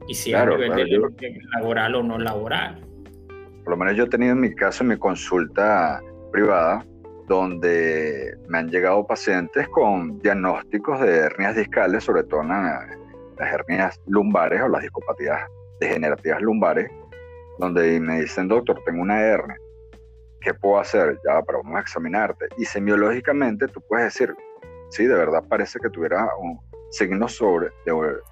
[0.08, 2.87] Y si a nivel de, laboral o no laboral.
[3.68, 6.00] Por lo menos yo he tenido en mi caso, en mi consulta
[6.32, 6.86] privada,
[7.26, 14.00] donde me han llegado pacientes con diagnósticos de hernias discales, sobre todo en las hernias
[14.06, 15.42] lumbares o las discopatías
[15.80, 16.90] degenerativas lumbares,
[17.58, 19.58] donde me dicen, doctor, tengo una hernia,
[20.40, 21.18] ¿qué puedo hacer?
[21.26, 22.46] Ya, pero vamos a examinarte.
[22.56, 24.34] Y semiológicamente tú puedes decir,
[24.88, 26.58] sí, de verdad parece que tuviera un
[26.88, 27.68] signo sobre,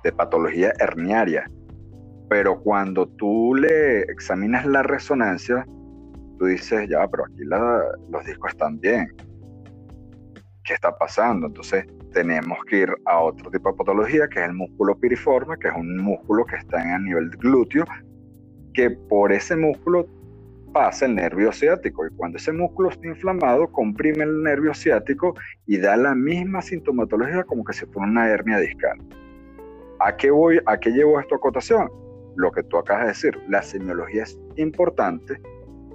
[0.03, 1.51] de, patología herniaria.
[2.29, 5.65] Pero cuando tú le examinas la resonancia,
[6.39, 9.09] tú dices, ya, pero aquí los discos están bien.
[10.65, 11.47] ¿Qué está pasando?
[11.47, 15.69] Entonces tenemos que ir a otro tipo de patología, que es el músculo piriforme, que
[15.69, 17.85] es un músculo que está en a nivel glúteo,
[18.75, 20.07] que por ese músculo
[20.73, 25.35] pasa el nervio ciático y cuando ese músculo está inflamado comprime el nervio ciático
[25.67, 28.99] y da la misma sintomatología como que se pone una hernia discal.
[30.01, 30.61] ¿A qué voy?
[30.67, 31.89] ¿A qué llevo esto a cotación?
[32.37, 35.41] Lo que tú acabas de decir, la semiología es importante,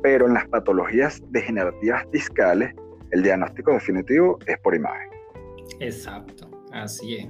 [0.01, 2.73] pero en las patologías degenerativas discales
[3.11, 5.09] el diagnóstico definitivo es por imagen.
[5.79, 7.27] Exacto, así es.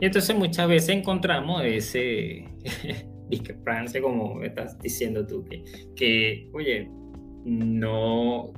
[0.00, 2.44] Y entonces muchas veces encontramos ese
[3.30, 5.64] discrepancia, como estás diciendo tú, que,
[5.94, 6.90] que, oye,
[7.44, 8.52] no,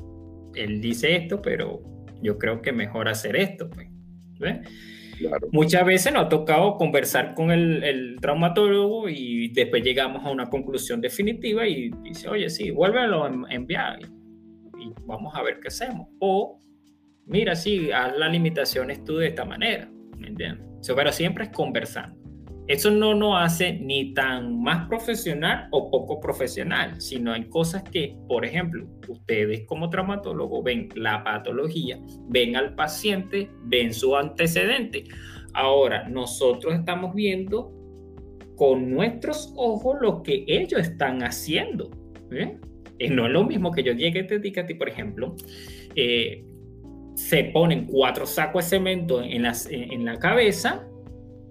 [0.55, 1.81] él dice esto, pero
[2.23, 3.89] yo creo que mejor hacer esto, pues.
[5.53, 11.01] Muchas veces nos ha tocado conversar con el, traumatólogo y después llegamos a una conclusión
[11.01, 14.05] definitiva y dice, oye, sí, vuélvelo a enviar y,
[14.85, 16.09] y, vamos a ver qué hacemos.
[16.19, 16.61] O,
[17.27, 20.69] mira, sí, haz las limitaciones tú de esta manera, ¿me entiendes?
[20.95, 22.18] pero siempre es conversando.
[22.69, 28.15] Eso no nos hace ni tan más profesional o poco profesional, sino hay cosas que,
[28.29, 31.99] por ejemplo, ustedes como traumatólogo ven la patología,
[32.29, 35.05] ven al paciente, ven su antecedente.
[35.55, 37.73] Ahora, nosotros estamos viendo
[38.55, 41.91] con nuestros ojos lo que ellos están haciendo.
[42.99, 45.37] Y no es lo mismo que yo llegue y te diga a por ejemplo,
[45.95, 46.45] eh,
[47.15, 50.87] se ponen cuatro sacos de cemento en, en la cabeza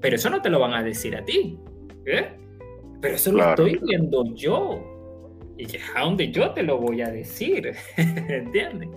[0.02, 1.58] pero eso no te lo van a decir a ti.
[2.06, 2.30] ¿eh?
[3.02, 4.84] Pero eso lo estoy viendo yo.
[5.58, 7.74] Y a donde yo te lo voy a decir.
[7.98, 8.90] ¿Entiendes?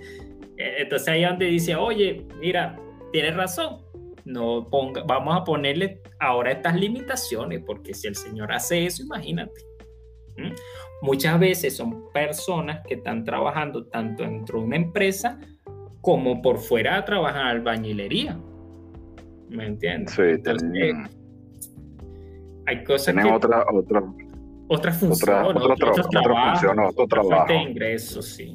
[0.56, 2.78] E, entonces ahí donde dice, oye, mira,
[3.12, 3.78] tienes razón.
[4.24, 9.60] No ponga, vamos a ponerle ahora estas limitaciones, porque si el Señor hace eso, imagínate.
[11.02, 15.38] Muchas veces son personas que están trabajando tanto dentro de una empresa
[16.00, 18.38] como por fuera trabajan albañilería.
[19.50, 20.14] ¿Me entiendes?
[20.14, 20.22] Sí,
[22.66, 23.30] hay cosas que...
[23.30, 24.02] Otra, otra,
[24.68, 27.52] otras funciones, otra, otra, otros trabajos, otro trabajo.
[27.52, 28.52] de ingresos, sí.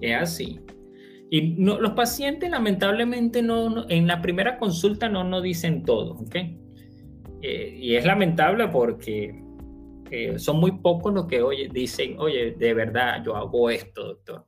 [0.00, 0.60] Es así.
[1.30, 6.36] Y no, los pacientes lamentablemente no, en la primera consulta no nos dicen todo, ¿ok?
[7.42, 9.42] Eh, y es lamentable porque
[10.10, 14.46] eh, son muy pocos los que oye, dicen, oye, de verdad, yo hago esto, doctor.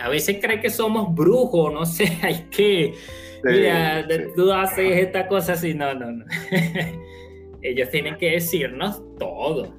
[0.00, 2.94] A veces cree que somos brujos, no sé, hay que
[3.44, 6.24] mira, tú haces esta cosa así, no, no, no.
[7.62, 9.74] Ellos tienen que decirnos todo.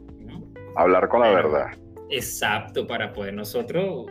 [0.75, 1.67] Hablar con la verdad.
[2.09, 4.07] Exacto, para poder nosotros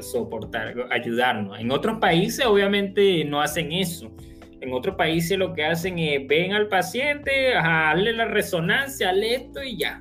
[0.00, 1.58] soportar, ayudarnos.
[1.58, 4.14] En otros países obviamente no hacen eso.
[4.60, 9.62] En otros países lo que hacen es ven al paciente, darle la resonancia, hazle esto
[9.62, 10.00] y ya.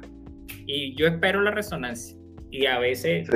[0.65, 2.17] Y yo espero la resonancia.
[2.49, 3.27] Y a veces,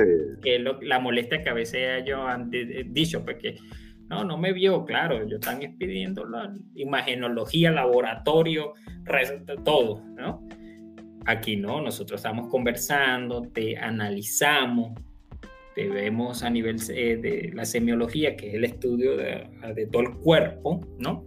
[0.42, 3.68] que la molestia que a veces yo han dicho, porque pues
[4.08, 8.72] no, no me vio, claro, yo están pidiendo la imagenología, laboratorio,
[9.64, 10.46] todo, ¿no?
[11.26, 14.98] Aquí no, nosotros estamos conversando, te analizamos,
[15.74, 19.46] te vemos a nivel eh, de la semiología, que es el estudio de,
[19.92, 21.24] todo el cuerpo, ¿no?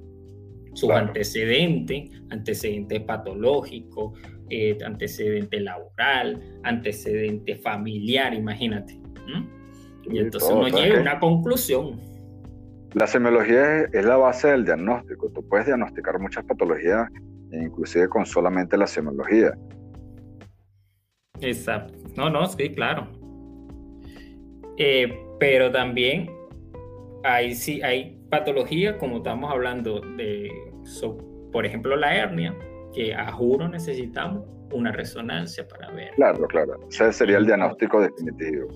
[0.73, 4.13] Su antecedente, antecedente patológico,
[4.49, 8.99] eh, antecedente laboral, antecedente familiar, imagínate.
[10.09, 12.10] Y entonces uno llega a una conclusión.
[12.93, 15.29] La semiología es, la base del diagnóstico.
[15.29, 17.09] Tú puedes diagnosticar muchas patologías
[17.51, 19.53] inclusive con solamente la semiología.
[21.41, 21.93] Exacto.
[22.15, 23.07] No, no, sí, claro.
[24.77, 26.29] Eh, pero también
[27.23, 30.49] hay, sí, hay patologías, como estamos hablando de,
[31.51, 32.55] por ejemplo, la hernia,
[32.93, 36.11] que a juro necesitamos una resonancia para ver.
[36.15, 36.79] Claro, claro.
[36.89, 38.69] Ese sería el diagnóstico definitivo.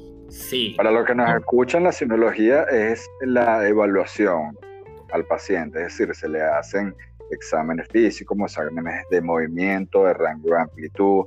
[0.76, 4.57] Para los que nos escuchan, la semiología es la evaluación
[5.11, 6.95] al paciente, es decir, se le hacen
[7.32, 11.26] exámenes físicos, exámenes de movimiento, de rango de amplitud,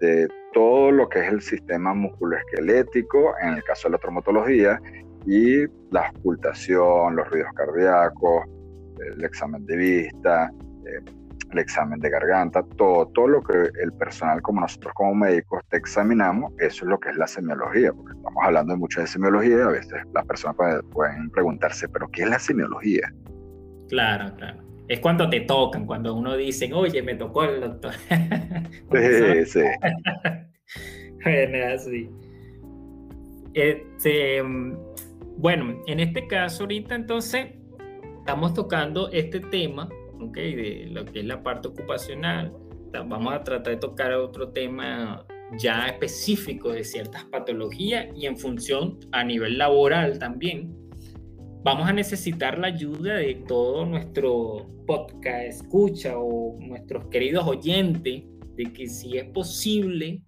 [0.00, 4.80] de todo lo que es el sistema musculoesquelético, en el caso de la traumatología,
[5.26, 8.44] y la ocultación, los ruidos cardíacos,
[9.14, 10.50] el examen de vista,
[10.86, 11.00] eh,
[11.52, 15.76] el examen de garganta, todo, todo lo que el personal como nosotros como médicos te
[15.76, 19.56] examinamos, eso es lo que es la semiología, porque estamos hablando de mucho de semiología
[19.56, 20.56] y a veces las personas
[20.92, 23.12] pueden preguntarse, pero ¿qué es la semiología?
[23.88, 24.62] Claro, claro.
[24.88, 27.94] Es cuando te tocan, cuando uno dice, oye, me tocó el doctor.
[28.92, 29.60] sí, sí.
[31.24, 32.10] bueno, así.
[33.54, 34.42] Este,
[35.36, 37.48] bueno, en este caso ahorita entonces
[38.18, 39.88] estamos tocando este tema,
[40.24, 40.36] ¿ok?
[40.36, 42.52] De lo que es la parte ocupacional.
[42.92, 45.26] Vamos a tratar de tocar otro tema
[45.58, 50.74] ya específico de ciertas patologías y en función a nivel laboral también.
[51.64, 58.24] Vamos a necesitar la ayuda de todo nuestro podcast escucha o nuestros queridos oyentes
[58.56, 60.22] de que si es posible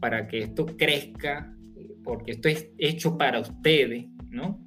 [0.00, 1.54] para que esto crezca,
[2.04, 4.60] porque esto es hecho para ustedes, ¿no?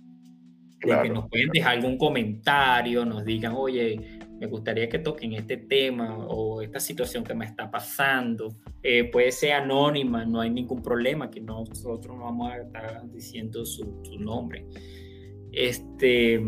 [0.84, 4.13] De que nos pueden dejar algún comentario, nos digan, oye,
[4.44, 8.50] me gustaría que toquen este tema o esta situación que me está pasando.
[8.82, 13.66] Eh, puede ser anónima, no hay ningún problema, que nosotros no vamos a estar diciendo
[13.66, 14.66] su, su nombre.
[15.54, 16.44] Este,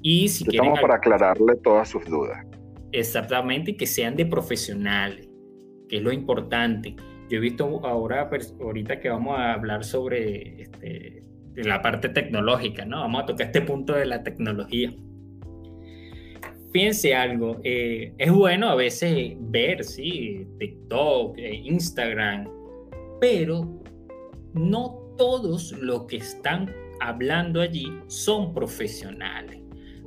[0.00, 2.46] y si quieren, para aclararle todas sus dudas.
[2.92, 5.28] Exactamente, y que sean de profesionales,
[5.86, 6.96] que es lo importante.
[7.28, 11.24] Yo he visto ahora, pues, ahorita que vamos a hablar sobre este,
[11.56, 13.00] la parte tecnológica, ¿no?
[13.00, 14.94] Vamos a tocar este punto de la tecnología.
[16.72, 22.46] Fíjense algo, eh, es bueno a veces ver, sí, TikTok, eh, Instagram,
[23.20, 23.80] pero
[24.52, 29.60] no todos los que están hablando allí son profesionales.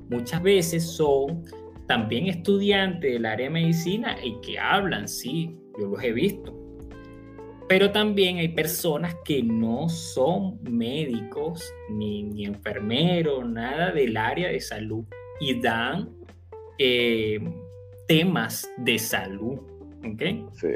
[0.09, 1.43] Muchas veces son
[1.88, 6.55] también estudiantes del área de medicina y que hablan, sí, yo los he visto,
[7.68, 14.59] pero también hay personas que no son médicos ni, ni enfermeros, nada del área de
[14.59, 15.05] salud
[15.39, 16.09] y dan
[16.84, 17.39] eh,
[18.07, 19.59] temas de salud.
[20.03, 20.21] ¿Ok?
[20.53, 20.67] Sí.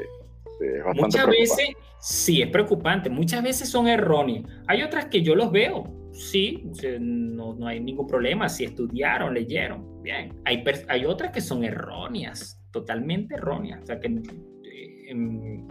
[0.58, 1.68] Sí, es Muchas veces,
[2.00, 3.10] sí, es preocupante.
[3.10, 4.44] Muchas veces son erróneas.
[4.66, 6.64] Hay otras que yo los veo, sí,
[7.00, 8.48] no, no hay ningún problema.
[8.48, 10.32] Si estudiaron, leyeron, bien.
[10.44, 13.82] Hay, hay otras que son erróneas, totalmente erróneas.
[13.82, 15.64] O sea, que eh,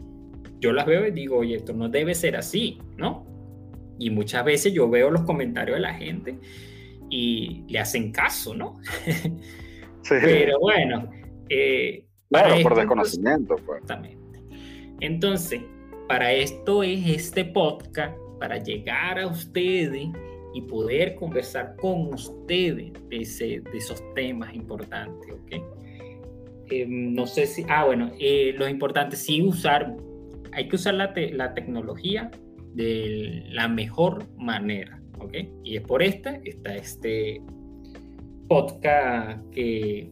[0.59, 3.25] yo las veo y digo, oye, esto no debe ser así, ¿no?
[3.97, 6.37] Y muchas veces yo veo los comentarios de la gente
[7.09, 8.79] y le hacen caso, ¿no?
[10.05, 10.15] Sí.
[10.21, 11.09] Pero bueno.
[11.49, 13.55] Eh, claro, por desconocimiento.
[13.65, 13.81] Pues.
[13.81, 14.39] Exactamente.
[15.01, 15.61] Entonces,
[16.07, 20.07] para esto es este podcast, para llegar a ustedes
[20.53, 25.51] y poder conversar con ustedes de, ese, de esos temas importantes, ¿ok?
[26.69, 29.95] Eh, no sé si, ah, bueno, eh, lo importante sí usar
[30.55, 32.31] hay que usar la, la tecnología
[32.73, 35.33] de la mejor manera, ¿ok?
[35.63, 37.41] Y es por esta, está este
[38.47, 40.09] podcast que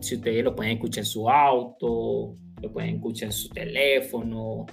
[0.00, 4.66] si ustedes lo pueden escuchar en su auto, lo pueden escuchar en su teléfono,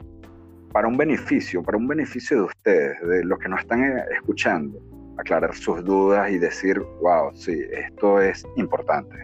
[0.73, 4.79] para un beneficio, para un beneficio de ustedes, de los que nos están eh, escuchando,
[5.21, 9.15] aclarar sus dudas y decir, wow, sí, esto es importante.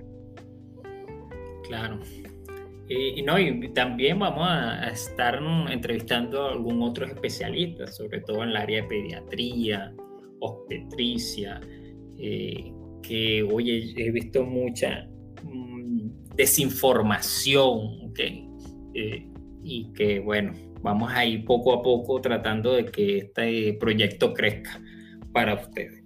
[1.67, 1.99] Claro.
[2.89, 8.49] Y, no, y también vamos a, estar entrevistando a algún otro especialista, sobre todo en
[8.49, 9.93] el área de pediatría,
[10.39, 11.59] obstetricia,
[12.17, 12.71] eh,
[13.03, 15.05] que oye, he visto mucha
[15.43, 18.19] mm, desinformación, ¿ok?
[18.93, 19.27] Eh,
[19.63, 24.81] y que bueno, vamos a ir poco a poco tratando de que este proyecto crezca
[25.37, 26.03] para ustedes.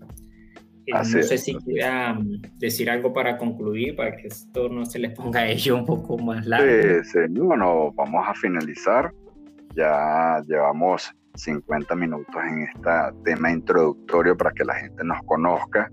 [0.88, 5.00] Eh, no sé si quiera mm, decir algo para concluir, para que esto no se
[5.00, 6.68] les ponga a ellos un poco más largo.
[7.04, 9.14] Sí, sí, bueno, vamos a finalizar.
[9.74, 12.90] Ya llevamos 50 minutos en este
[13.24, 15.90] tema introductorio para que la gente nos conozca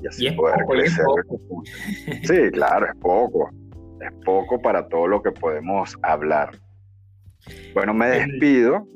[0.00, 1.04] y así poder crecer.
[2.22, 3.50] Sí, claro, es poco.
[4.00, 6.50] Es poco para todo lo que podemos hablar.
[7.74, 8.86] Bueno, me despido.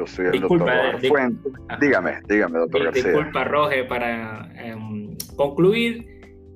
[0.00, 1.52] Yo soy el doctor Fuentes.
[1.78, 3.04] Dígame, dígame, doctor García.
[3.04, 6.06] Disculpa, Roge, para em, concluir,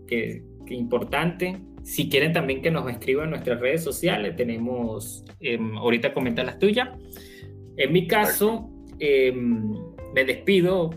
[0.07, 5.77] que, que importante, si quieren también que nos escriban en nuestras redes sociales, tenemos, em,
[5.77, 6.89] ahorita comenta las tuyas.
[7.77, 9.75] En mi caso, em,
[10.15, 10.91] me despido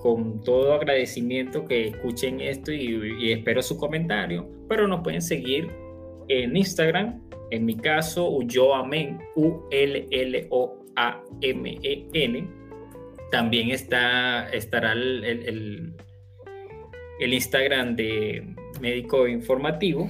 [0.00, 5.70] con todo agradecimiento que escuchen esto y, espero su comentario, pero nos pueden seguir
[6.28, 9.18] en Instagram, en mi caso, Ulloamen,
[10.96, 12.48] U-L-L-O-A-M-E-N.
[13.30, 15.94] También está, estará el, el,
[17.18, 20.08] el, Instagram de Médico Informativo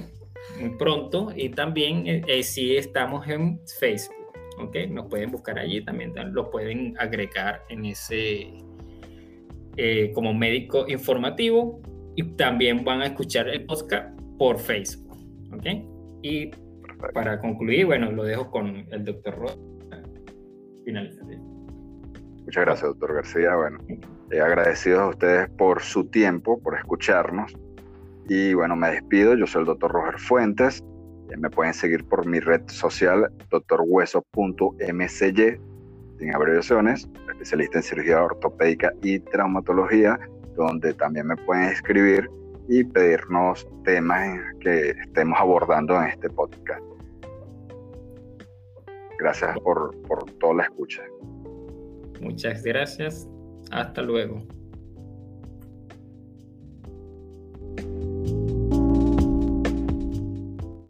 [0.59, 4.15] muy pronto y también eh, eh sí estamos en Facebook.
[4.59, 4.75] ¿ok?
[4.89, 8.53] Nos pueden buscar allí también, lo pueden agregar en ese
[9.77, 11.81] eh, como médico informativo
[12.15, 15.17] y también van a escuchar el podcast por Facebook,
[15.51, 15.65] ¿ok?
[16.21, 16.51] Y
[17.13, 19.57] para concluir, bueno, lo dejo con el doctor
[20.85, 21.21] Rosa.
[22.45, 23.55] Muchas gracias, doctor García.
[23.55, 23.79] Bueno,
[24.31, 27.53] eh, agradecidos a ustedes por su tiempo, por escucharnos.
[28.27, 29.35] Y bueno, me despido.
[29.35, 30.83] Yo soy el doctor Roger Fuentes
[31.31, 35.57] eh, me pueden seguir por mi red social, doctorhueso.mcy,
[36.19, 40.17] sin abreviaciones, especialista en cirugía ortopédica y traumatología,
[40.55, 42.29] donde también me pueden escribir
[42.67, 46.81] y pedirnos temas que estemos abordando en este podcast.
[49.25, 51.01] Gracias por, por toda la escucha.
[52.21, 53.27] Muchas gracias.
[53.71, 54.45] Hasta luego.